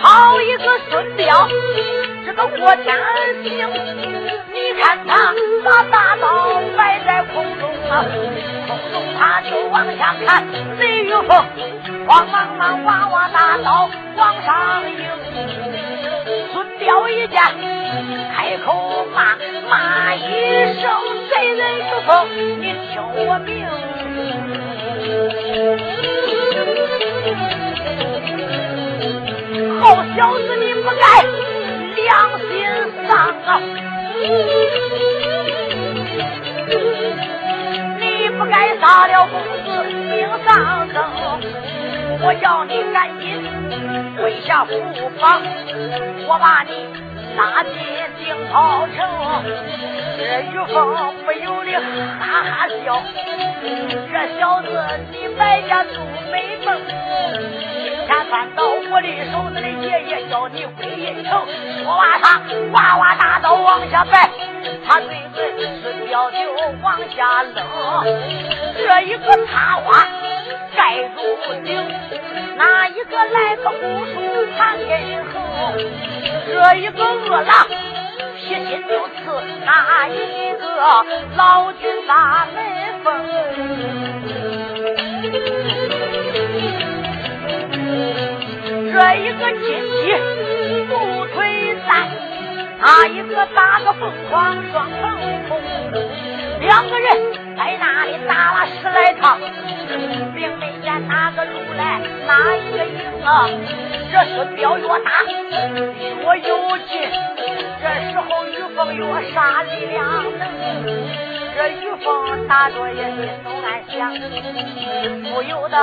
[0.01, 1.47] 好一个孙彪，
[2.25, 2.95] 这个过天
[3.43, 3.69] 星，
[4.53, 5.33] 你看他
[5.63, 8.05] 把大刀摆在空中啊，
[9.17, 10.45] 他就往下看，
[10.79, 11.29] 雷玉凤
[12.07, 14.97] 慌忙忙哇哇大刀往上迎，
[16.53, 17.39] 孙彪一见，
[18.35, 19.37] 开口骂
[19.69, 20.19] 骂一
[20.79, 20.89] 声
[21.29, 22.07] ：“贼人玉凤，
[22.61, 22.93] 你听
[23.25, 23.49] 我命！”
[29.81, 29.83] 好
[30.15, 31.03] 小子，你不该
[31.95, 32.47] 良心
[33.07, 33.09] 丧
[33.45, 33.47] 啊！
[38.37, 40.95] 不该杀了公子命丧生，
[42.21, 43.41] 我叫你赶紧
[44.15, 44.71] 跪下伏
[45.19, 45.39] 法，
[46.27, 46.85] 我把你
[47.35, 47.73] 拉进
[48.23, 48.97] 定陶城。
[50.19, 50.21] 这
[50.51, 50.75] 玉凤
[51.25, 51.73] 不由得
[52.19, 53.01] 哈哈笑，
[54.11, 54.67] 这小子
[55.11, 55.95] 你败家做
[56.31, 56.77] 美梦。
[57.83, 61.41] 今天翻到我的手子里，爷爷叫你归阴城。
[61.83, 62.39] 说完他
[62.71, 64.29] 哇哇大刀往下摆，
[64.87, 66.37] 他对准要就
[66.81, 67.55] 往下扔。
[68.77, 70.07] 这一个插花
[70.75, 71.17] 盖住
[71.63, 71.67] 顶，
[72.55, 74.15] 那一个来个古树
[74.57, 74.89] 盘根
[75.25, 75.33] 横？
[76.47, 77.67] 这一个恶狼
[78.35, 79.15] 劈心就刺
[79.65, 80.65] 那一个
[81.35, 82.55] 老君大门
[83.03, 83.05] 风。
[88.93, 90.01] 这一个金鸡，
[92.79, 95.01] 那一个打个凤凰双腾
[95.49, 95.59] 空，
[96.59, 97.07] 两个人
[97.55, 99.39] 在那里打了十来趟，
[100.35, 103.49] 并没见哪个路来哪一个赢啊！
[104.11, 107.11] 这孙彪越打越有劲，
[107.81, 109.03] 这时候玉凤越
[109.33, 110.23] 杀力量。
[111.57, 114.13] 这玉凤打着也心中暗想，
[115.33, 115.75] 不由得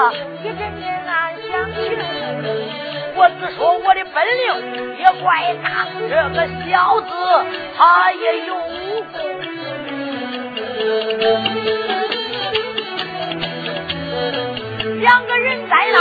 [0.42, 1.82] 一阵阵暗想情。
[3.16, 6.36] 我只说我的本领也怪大，这个
[6.68, 7.08] 小子
[7.76, 9.14] 他也有武功。
[15.00, 15.96] 两个人在那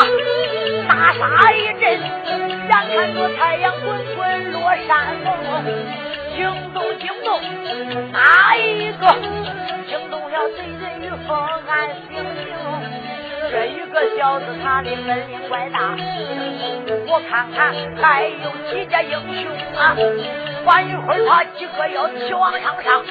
[0.87, 3.85] 大杀一阵，眼看着太阳滚
[4.15, 4.57] 滚落
[4.87, 5.29] 山峰，
[6.35, 6.39] 惊
[6.73, 7.39] 动惊动
[8.11, 9.01] 哪一个？
[9.87, 11.37] 惊动了贼人与风
[11.67, 12.11] 安行
[12.43, 12.47] 行，
[13.53, 15.95] 这一个小子他的本领怪大，
[17.05, 19.95] 我看看还有几家英雄啊！
[20.65, 23.03] 管一会儿他几个要齐往上上，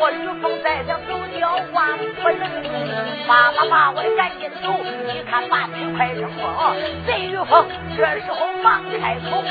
[0.00, 2.50] 我玉凤在想走掉万不能，
[3.28, 4.74] 爸爸爸，我得赶紧走！
[5.06, 6.74] 你看马腿快扔风，
[7.06, 7.64] 贼玉凤
[7.96, 9.44] 这时候忙开口。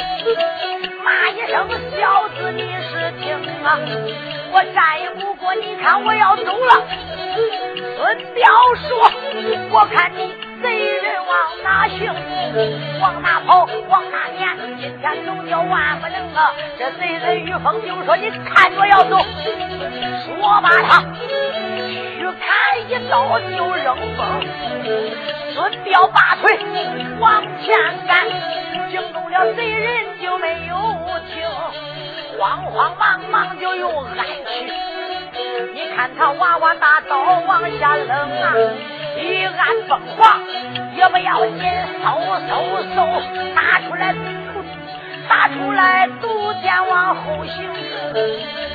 [1.02, 1.66] 骂一声
[1.98, 2.62] 小子，你
[2.92, 3.80] 是听啊！
[4.58, 6.82] 我再也不过，你看我要走了。
[7.95, 8.43] 孙彪
[8.88, 9.12] 说
[9.70, 10.34] ：“我看你
[10.64, 12.12] 贼人往哪行，
[12.99, 14.58] 往哪跑，往哪撵。
[14.80, 19.20] 今天走掉万不能啊！”这贼人于峰就说：“你看着要走。”
[20.26, 21.03] 说罢，他
[22.18, 22.49] 去砍
[22.89, 24.26] 一刀就扔风。
[25.53, 26.58] 孙彪拔腿
[27.20, 27.78] 往前
[28.08, 28.26] 赶，
[28.89, 30.08] 惊动了贼人。
[30.20, 30.76] 就没有
[31.30, 31.47] 停，
[32.38, 34.72] 慌慌忙忙就又暗去。
[35.74, 38.10] 你看他娃娃大刀往下扔
[38.42, 38.54] 啊，
[39.18, 40.40] 一按凤凰
[40.96, 41.60] 也不要紧，
[42.04, 42.06] 嗖
[42.48, 42.54] 嗖
[42.96, 42.96] 嗖
[43.56, 44.16] 打出来，
[45.28, 47.70] 打出来毒箭往后行。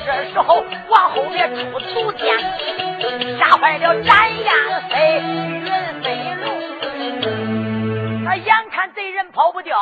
[0.05, 2.37] 这时候往后面出毒箭，
[3.39, 4.53] 吓坏了展燕
[4.89, 5.65] 飞、云
[6.01, 6.05] 飞
[6.43, 6.45] 龙。
[8.25, 9.77] 他眼看贼人跑不掉。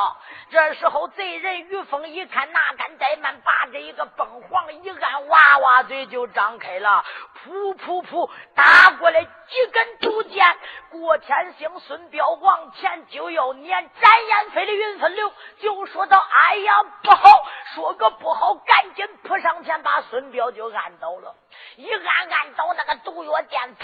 [0.51, 7.05] 这时候，贼人于峰一看，哪敢怠慢，把这一个凤凰一按，娃娃嘴就张开了，
[7.45, 10.57] 噗噗噗，打过来几根竹箭。
[10.89, 15.31] 郭天兴、孙彪往前就要撵，展燕飞的云飞流
[15.61, 17.47] 就说道：“哎呀，不好！
[17.73, 21.33] 说个不好，赶紧扑上前，把孙彪就按倒了。
[21.77, 23.75] 一按按倒，那个毒药箭，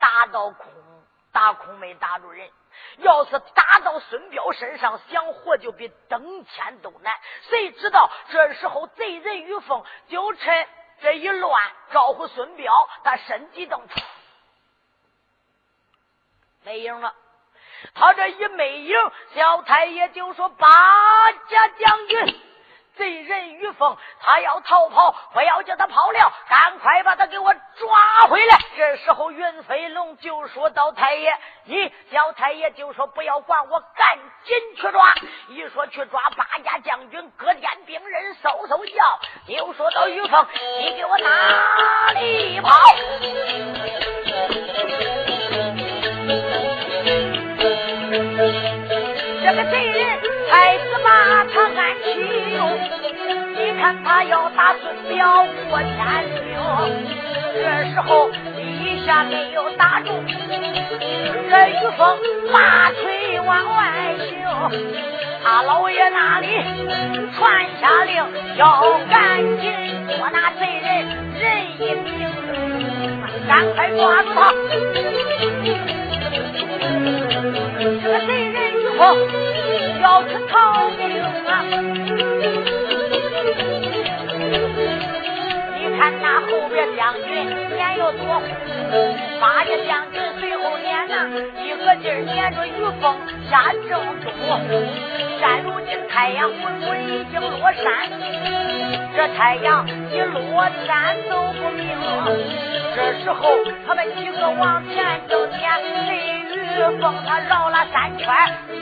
[0.00, 0.68] 打到空，
[1.32, 2.50] 打空没打住人。”
[2.98, 7.12] 要是打到孙彪身上，想活就比登天都难。
[7.48, 10.68] 谁知道这时候贼人于凤就趁
[11.00, 12.72] 这一乱，招呼孙彪，
[13.02, 13.80] 他身体都
[16.62, 17.14] 没影了。
[17.94, 18.96] 他这一没影，
[19.34, 22.40] 小太爷就说：“八家将军。”
[22.96, 28.58] 贼人于凤，他要逃跑，不要叫他跑了，赶快把他给我抓回来。
[28.76, 29.88] 这时候，云飞。
[29.94, 31.32] 龙就说到太爷，
[31.64, 35.14] 你叫太爷就说不要管我，赶紧去抓。
[35.48, 39.20] 一说去抓八家将军，各店兵人嗖嗖叫。
[39.46, 40.46] 又说到于凤，
[40.80, 42.70] 你给我哪里跑？
[49.44, 50.20] 这个贼人
[50.50, 52.53] 太子把他安起，
[54.04, 55.92] 他要打孙彪过天
[56.32, 56.38] 庭。
[57.54, 57.60] 这
[57.92, 58.94] 时候一。
[59.04, 60.32] 下没有打中，这
[61.68, 62.18] 于峰
[62.50, 64.24] 拔腿往外行，
[65.44, 66.46] 他老爷那里
[67.36, 68.24] 传下令，
[68.56, 69.70] 要赶紧
[70.08, 70.86] 捉那贼人
[71.38, 71.44] 人
[71.78, 72.08] 一命，
[73.46, 74.40] 赶快抓住他。
[78.00, 79.02] 这个贼人于峰
[80.00, 81.52] 要去逃命啊！
[86.44, 87.24] 后边将军。
[87.96, 88.42] 有多，
[89.40, 91.30] 八家将军随后撵呐，
[91.62, 92.70] 一个劲儿撵着于
[93.00, 93.16] 峰
[93.48, 93.88] 下正
[94.20, 94.26] 中。
[95.38, 98.10] 现如今太阳滚滚已经落山，
[99.14, 101.86] 这太阳一落山都不明。
[102.96, 108.26] 这时候他们几个往前正撵，这于峰他绕了三圈，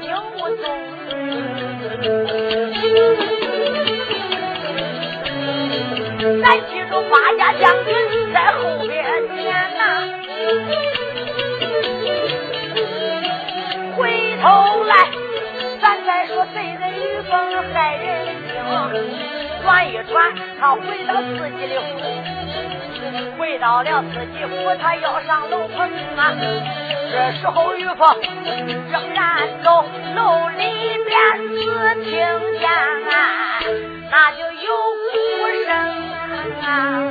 [0.01, 0.65] 影无踪。
[6.43, 6.59] 咱
[6.93, 7.97] 记住八家将军
[8.35, 9.03] 在后边
[9.35, 9.81] 撵呐，
[13.97, 15.09] 回头来，
[15.81, 17.33] 咱再说贼人于凤
[17.73, 18.61] 害人命，
[19.63, 21.97] 转一转，他回到自己的府，
[23.39, 26.35] 回到了自己府，他要上楼棚啊。
[27.11, 28.21] 这时候于凤
[28.91, 29.83] 仍然走
[30.15, 30.63] 楼里
[31.07, 31.17] 边，
[31.59, 32.13] 只听
[32.61, 33.63] 见啊，
[34.11, 34.69] 那就有
[35.11, 35.17] 哭
[35.67, 36.12] 声。
[36.65, 37.03] 啊！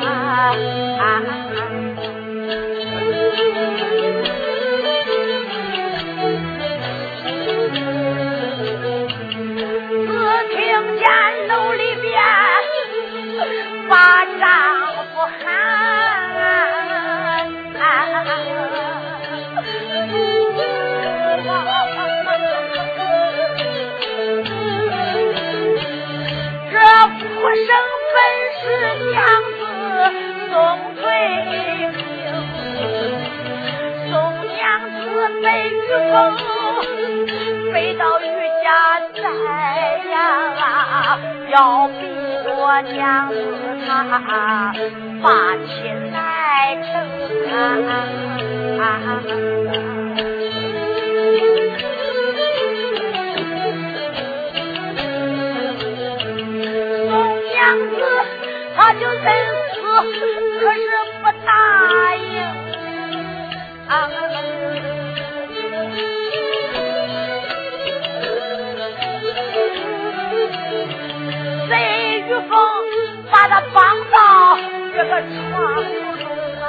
[35.41, 35.73] 子被雨
[36.11, 36.13] 风
[37.73, 38.23] 飞到余
[38.63, 38.67] 家
[39.15, 39.23] 寨
[40.11, 40.15] 呀，
[41.49, 41.93] 要逼
[42.45, 43.35] 我娘子
[43.87, 44.71] 她
[45.23, 45.25] 把
[45.65, 45.69] 亲
[46.11, 46.15] 来
[46.83, 46.85] 成
[47.51, 47.55] 啊。
[57.53, 57.91] 娘子，
[58.75, 59.25] 他就认
[59.73, 59.79] 死，
[60.59, 60.79] 可是
[61.21, 61.49] 不答
[62.15, 62.25] 应。
[63.87, 63.91] 啊！
[73.51, 74.57] 他绑到
[74.95, 75.11] 这个
[75.51, 75.83] 床头
[76.15, 76.23] 中
[76.61, 76.63] 啊，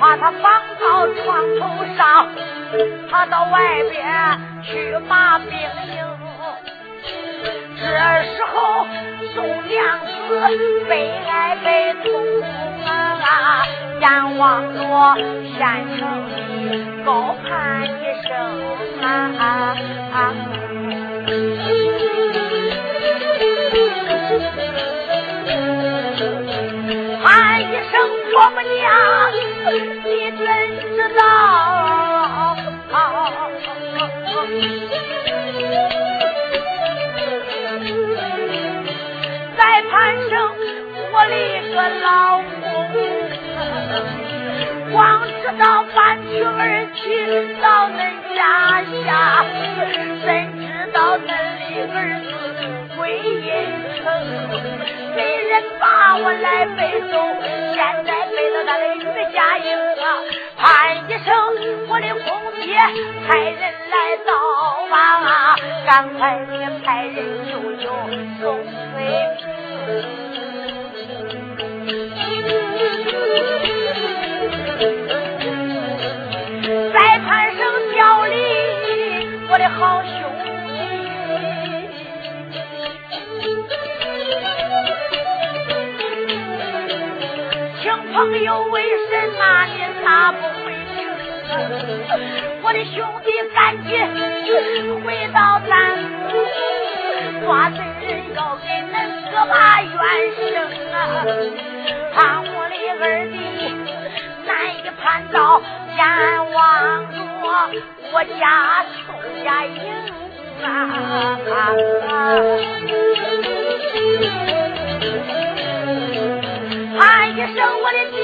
[0.00, 0.44] 把他绑
[0.80, 1.24] 到床
[1.60, 1.60] 头
[1.96, 2.28] 上，
[3.08, 3.54] 他到外
[3.92, 3.94] 边
[4.64, 5.94] 去马兵营。
[7.80, 7.86] 这
[8.24, 8.86] 时候。
[9.34, 10.40] 宋娘子
[10.88, 12.10] 悲哀悲痛
[12.86, 13.66] 啊，
[14.00, 15.14] 阎王罗
[15.58, 15.58] 县
[15.98, 16.34] 城里
[17.04, 17.86] 高喊一
[18.26, 18.30] 声
[19.02, 19.76] 啊，
[20.10, 20.16] 喊
[28.36, 28.84] 声婆母娘，
[29.32, 29.38] 你
[30.36, 30.38] 怎
[30.76, 31.20] 知道？
[39.56, 39.60] 在
[39.90, 39.90] 潘
[40.28, 40.30] 城，
[41.12, 41.34] 我的
[41.72, 42.04] 个老
[42.60, 42.68] 公，
[44.92, 45.64] 光知道
[45.94, 45.96] 搬
[46.30, 46.52] 去儿
[46.94, 47.00] 娶
[47.62, 47.98] 到恁
[48.36, 48.38] 家
[49.06, 49.10] 下，
[50.26, 50.28] 怎
[50.60, 50.62] 知
[50.92, 51.32] 道恁的
[51.94, 52.28] 儿子
[52.98, 53.48] 归阴
[53.95, 53.95] 城？
[55.16, 57.14] 没人把我来背走，
[57.74, 58.98] 现在背到那个余
[59.32, 59.66] 家营
[60.02, 60.04] 啊！
[60.56, 61.28] 喊一声，
[61.88, 62.28] 我的公
[62.60, 62.76] 爹，
[63.26, 63.94] 派人来
[64.24, 64.30] 到
[64.90, 64.94] 吧，
[65.86, 65.88] 赶
[66.18, 66.52] 快的
[66.84, 67.16] 派人
[67.50, 67.84] 救救
[68.40, 68.66] 宋翠。
[76.92, 77.26] 在盘
[77.56, 77.60] 上
[77.94, 78.34] 小李
[79.48, 80.10] 我的好兄
[88.16, 91.04] 朋友为什么你拿不回去？
[92.62, 93.92] 我的兄弟赶紧
[95.04, 95.70] 回到咱
[96.24, 96.32] 府，
[97.44, 98.94] 抓贼人要给恁。
[99.30, 99.92] 哥把冤
[100.34, 100.40] 生
[100.94, 100.96] 啊！
[102.14, 103.34] 看我的二弟，
[104.46, 105.36] 难以盼到
[105.94, 106.00] 阎
[106.54, 106.56] 王
[107.12, 107.14] 着
[108.12, 108.40] 我家
[109.04, 109.06] 宋
[109.44, 109.76] 家营
[110.64, 110.66] 啊，
[117.36, 117.44] 一声
[117.82, 118.18] 我的爹，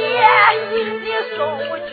[0.72, 1.04] 你
[1.36, 1.38] 送
[1.68, 1.90] 我去。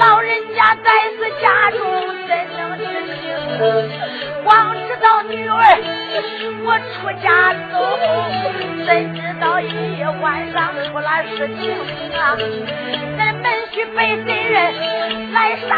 [0.00, 1.78] 老人家在此家中
[2.26, 3.22] 怎能知情？
[4.42, 5.54] 光知道女儿
[6.64, 7.74] 我出家走，
[8.84, 11.70] 怎知道一夜晚上出了事情
[12.18, 12.36] 啊？
[13.16, 15.70] 那门婿被贼人来杀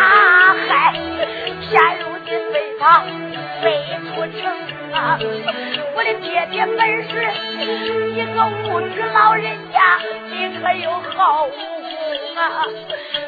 [0.67, 0.95] 害，
[1.61, 3.05] 现如今被他
[3.63, 3.67] 背
[4.07, 4.43] 出城
[4.93, 5.19] 啊！
[5.95, 6.79] 我的爹爹本
[7.09, 7.11] 是
[8.15, 8.37] 一个
[8.69, 9.79] 无知老人家，
[10.31, 11.55] 你可有好武功
[12.37, 12.41] 啊？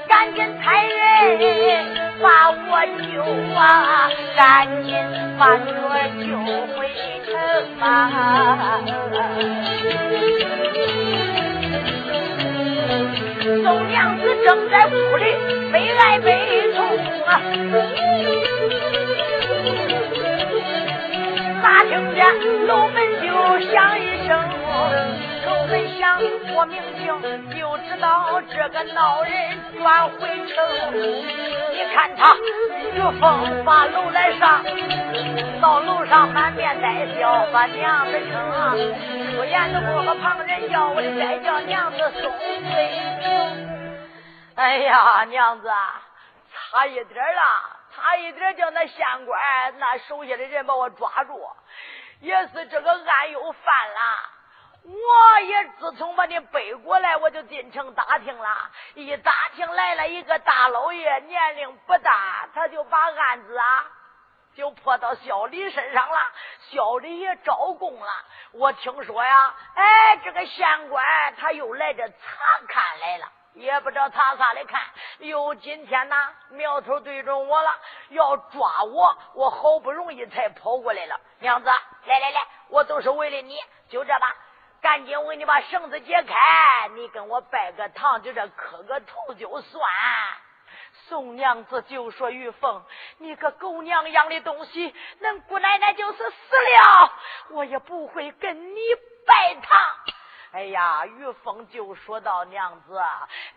[0.06, 1.86] 赶紧差人
[2.20, 2.56] 把我
[3.02, 3.22] 救
[3.58, 4.10] 啊！
[4.36, 4.94] 赶紧
[5.38, 6.26] 把女儿救
[6.74, 6.76] 回
[7.26, 7.28] 城
[7.80, 7.84] 啊！
[13.64, 15.24] 宋娘子正在屋里
[15.72, 16.26] 悲哀悲
[16.74, 16.78] 痛
[17.26, 17.28] 啊！
[21.84, 23.26] 听见楼门就
[23.72, 24.38] 响一声？
[25.46, 26.20] 楼门响，
[26.54, 27.06] 我明听
[27.54, 29.32] 就知道这个闹人
[29.78, 30.56] 转回城。
[31.72, 32.36] 你看他
[32.94, 34.62] 玉凤把楼来上，
[35.60, 38.32] 到楼上满面带笑，把娘子称。
[39.36, 42.90] 出言都不和旁人叫，我的再叫娘子送回。
[44.56, 46.02] 哎呀，娘子，啊
[46.70, 47.42] 差一点了，
[47.94, 51.50] 差一点叫那县官那手下的人把我抓住，
[52.20, 54.30] 也是这个案又犯了。
[54.84, 58.70] 我也自从把你背过来，我就进城打听了。
[58.94, 63.86] 一打听来了一个大老爷，年龄不大，他就把案子啊
[64.54, 66.18] 就破到小李身上了。
[66.70, 68.12] 小李也招供了。
[68.52, 72.14] 我听说呀，哎，这个县官他又来这查
[72.68, 73.26] 看来了，
[73.58, 74.80] 也不知道他啥的看。
[75.18, 76.16] 又今天呢，
[76.50, 77.70] 苗头对准我了，
[78.10, 81.20] 要抓我，我好不容易才跑过来了。
[81.40, 81.68] 娘子，
[82.06, 83.56] 来来来，我都是为了你，
[83.88, 84.36] 就这吧。
[84.80, 89.82] 赶紧，我给你把绳子解开，你跟我拜个堂，就这磕个头就算。
[91.08, 92.84] 宋娘子就说：“玉凤，
[93.18, 97.12] 你个狗娘养的东西，恁姑奶奶就是死了，
[97.50, 98.80] 我也不会跟你
[99.26, 99.78] 拜堂。”
[100.52, 103.00] 哎呀，于凤就说道：“娘子，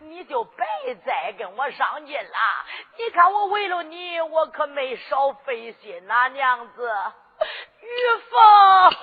[0.00, 2.38] 你就别再跟我上劲了。
[2.98, 6.90] 你看我为了你，我可没少费心呐，娘子。”
[7.82, 7.86] 玉
[8.30, 8.94] 凤，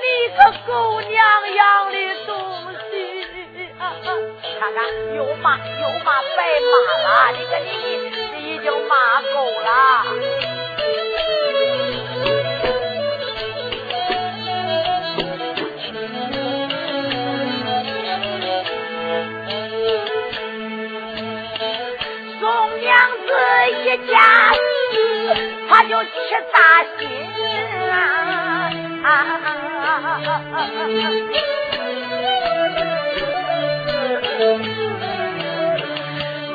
[0.00, 2.92] 你个狗娘养的东西！
[4.58, 7.32] 看看，又骂又骂，白骂了！
[7.32, 7.68] 你看你
[8.34, 10.31] 你已经骂够了。
[23.92, 24.16] 一家，
[25.68, 26.08] 他就起
[26.50, 26.58] 大
[26.98, 27.00] 心
[27.90, 27.94] 啊。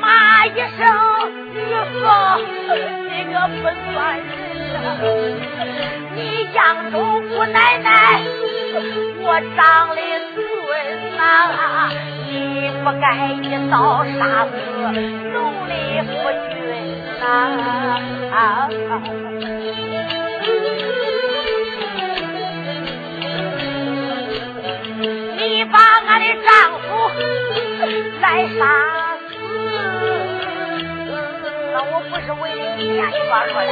[0.01, 0.03] 骂
[0.47, 0.81] 一声
[1.53, 1.55] 玉
[2.01, 2.05] 凤，
[3.05, 3.61] 你个不
[3.93, 4.25] 算人！
[6.15, 6.17] 你
[6.53, 6.57] 养
[6.91, 7.88] 着姑奶奶，
[9.21, 9.25] 我
[9.55, 9.61] 长
[9.95, 10.01] 的
[10.33, 10.35] 孙
[11.19, 11.21] 啊，
[12.31, 12.31] 你
[12.83, 13.05] 不该
[13.43, 14.53] 一刀杀死
[15.33, 15.35] 农
[15.69, 15.71] 里
[16.01, 16.09] 夫
[16.49, 16.57] 君
[17.28, 17.34] 你！
[25.69, 26.49] 把俺的丈
[26.82, 26.88] 夫
[28.21, 28.25] 来
[28.57, 28.61] 杀
[29.28, 29.32] 死，
[31.73, 32.99] 那我不是为了你呀？
[33.11, 33.19] 说
[33.51, 33.69] 说来？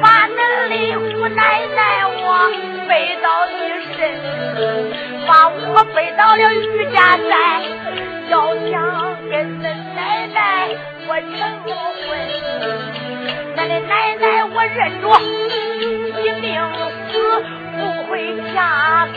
[0.00, 0.30] 把恁
[0.68, 0.72] 的
[1.14, 1.40] 姑奶
[1.74, 2.16] 奶我
[2.86, 2.90] 背
[3.22, 3.56] 到你
[3.96, 3.98] 身，
[5.26, 7.32] 把我背到了余家寨，
[8.28, 8.32] 要
[8.70, 8.76] 想
[11.22, 11.70] 成婚，
[13.56, 15.04] 恁的奶奶我认着
[16.22, 16.46] 一命
[17.10, 17.12] 死。
[17.78, 18.12] 不会
[18.52, 18.56] 嫁
[19.14, 19.16] 给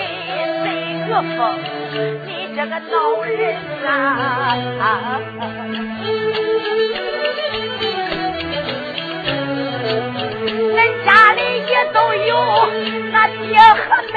[0.63, 0.67] 这
[1.09, 1.39] 个疯，
[2.27, 3.41] 你这个老人
[3.87, 3.89] 啊！
[10.75, 12.29] 恁家里也都有
[13.11, 13.81] 那爹和
[14.13, 14.15] 妹，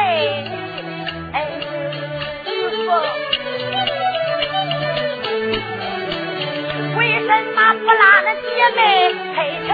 [7.35, 9.69] 人马不拉那姐妹配成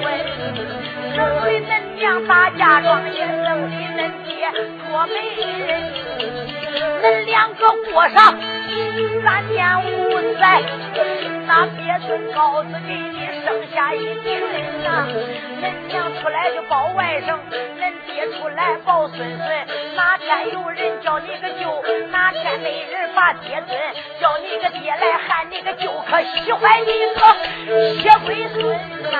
[0.00, 0.06] 婚？
[1.12, 4.30] 生的恁娘把嫁妆，也生的恁爹
[4.78, 5.14] 托媒
[5.66, 5.68] 人。
[7.02, 8.38] 恁两个过上
[9.22, 9.86] 三年五
[10.38, 10.62] 载，
[11.46, 14.40] 那鳖孙羔子给你生下一群
[14.82, 15.06] 呐。
[15.62, 17.38] 恁娘出来就抱外甥，
[17.78, 19.38] 恁爹出来抱孙孙，
[19.94, 23.78] 哪天有人叫你个舅，哪天没人把爹尊，
[24.20, 27.20] 叫你个爹来喊你个舅，可喜欢你个
[28.00, 28.58] 血龟孙
[29.12, 29.14] 呐！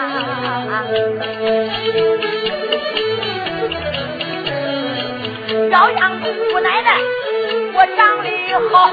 [5.71, 6.99] 照样姑奶奶，
[7.75, 8.27] 我长得
[8.71, 8.91] 好，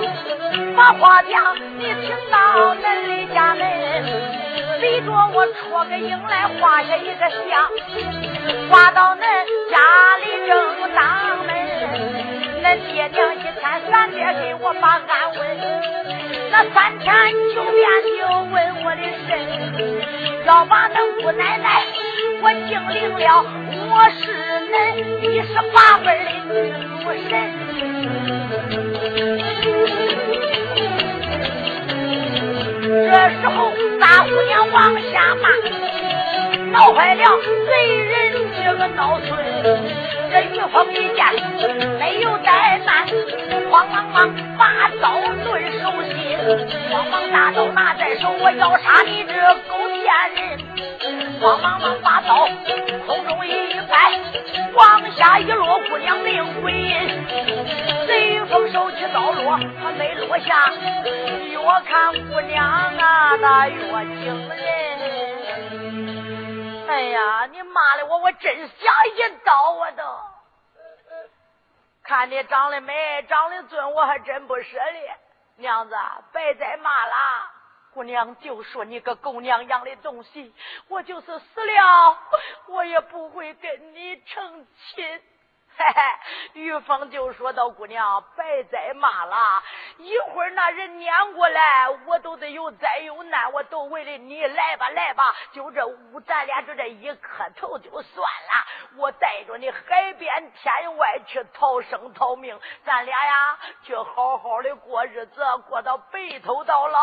[0.75, 3.61] 把话讲，你听到恁的家门。
[4.79, 7.69] 随着我戳个影来画下一个像，
[8.69, 9.21] 画到恁
[9.71, 9.77] 家
[10.21, 10.49] 里正
[10.95, 11.01] 当
[11.45, 11.49] 门，
[12.63, 13.53] 恁爹娘一天
[13.89, 15.01] 三遍给我把安
[15.35, 15.39] 问，
[16.51, 17.05] 那三天
[17.55, 17.89] 九遍
[18.19, 18.19] 就
[18.51, 19.29] 问我的身，
[20.45, 21.83] 要把恁姑奶奶
[22.39, 23.43] 我敬灵了，
[23.89, 24.23] 我是
[24.71, 24.75] 恁
[25.27, 26.55] 一十八辈的女
[27.27, 27.31] 神，
[33.05, 33.71] 这时候。
[33.99, 35.49] 大姑娘往下骂，
[36.71, 37.23] 闹坏了
[37.65, 39.29] 贼人这个闹村。
[40.31, 41.19] 这玉凤一见
[41.97, 43.07] 没有怠慢，
[43.71, 46.37] 慌忙忙把刀抡手心，
[46.91, 49.33] 慌忙大刀拿在手，我要杀你这
[49.67, 50.96] 狗贱人！
[51.39, 52.47] 慌忙忙把刀
[53.05, 54.19] 空中一摆，
[54.73, 57.25] 往下一落，姑娘命归阴。
[58.07, 60.71] 贼风手起刀落，还没落下。
[61.59, 64.57] 我看姑娘啊，那越惊人。
[66.87, 70.03] 哎呀，你骂的我，我真想一刀我都。
[72.03, 75.15] 看你长得美，长得俊，我还真不舍得。
[75.57, 75.95] 娘子，
[76.31, 77.13] 别再骂了。
[77.97, 80.53] 姑娘就说你个狗娘养的东西，
[80.87, 82.19] 我就是死了，
[82.67, 85.21] 我也不会跟你成亲。
[85.79, 86.01] 嘿嘿，
[86.59, 89.63] 玉凤就说到：“姑娘，别再骂了，
[89.99, 98.97] 一会儿那人撵过来，我都得有灾有难，我都为了你来吧，来吧，就这屋，咱俩就这一磕头就算了。
[98.97, 106.99] 我带着你海边天外去逃生逃命，咱俩呀，去好好的过日子，过到白头到老。”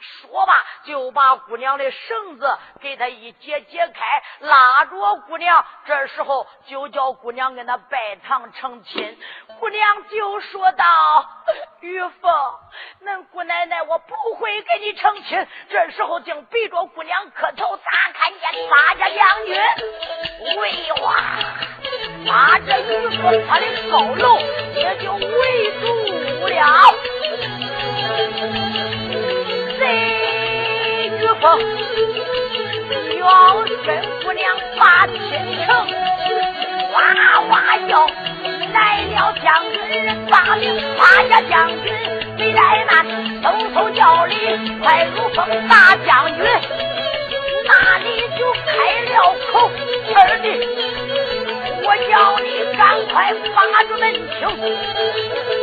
[0.00, 0.54] 说罢，
[0.84, 5.62] 就把姑娘的绳子给她一解解开，拉着姑娘。
[5.84, 7.97] 这时候就叫姑娘跟他拜。
[7.98, 9.18] 拜堂成亲，
[9.58, 10.84] 姑娘就说道
[11.82, 12.32] ：“玉凤，
[13.04, 18.40] 恁姑奶奶我不会跟你成亲。”这时候竟逼着姑娘磕头，咋看见
[18.70, 19.60] 八家将军？
[20.60, 21.16] 喂哇，
[22.24, 24.38] 把这玉凤他的高楼
[24.76, 26.94] 也就围住了。
[29.76, 29.82] 这
[31.18, 31.44] 玉凤
[33.18, 33.88] 要跟
[34.22, 35.18] 姑娘把亲
[35.66, 36.47] 成。
[36.92, 38.06] 哇哇叫，
[38.72, 40.64] 来了将军人把名
[40.98, 41.92] 八家将军
[42.36, 43.06] 李来难，
[43.42, 44.34] 嗖嗖叫里
[44.82, 46.44] 快如风大将军，
[47.66, 48.04] 那里
[48.38, 48.68] 就开
[49.04, 49.14] 了
[49.52, 49.70] 口
[50.14, 50.44] 儿的，
[51.88, 54.20] 我叫你赶快把住门厅，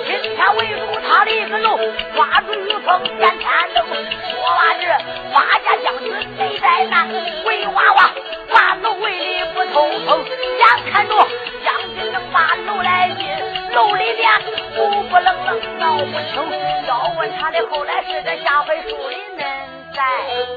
[0.07, 1.77] 今天围住他的个楼，
[2.15, 4.87] 抓住玉凤见天灯，说完这
[5.31, 7.07] 八家将军贼在难，
[7.45, 8.09] 为娃娃
[8.51, 10.25] 把楼围的不通风。
[10.25, 11.15] 眼看着
[11.63, 13.29] 将军能把楼来进，
[13.75, 14.27] 楼里边
[14.75, 16.41] 不不冷冷闹不清。
[16.87, 19.45] 要问他的后来是这下回书里恁
[19.93, 20.01] 再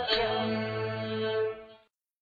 [0.09, 0.68] 听。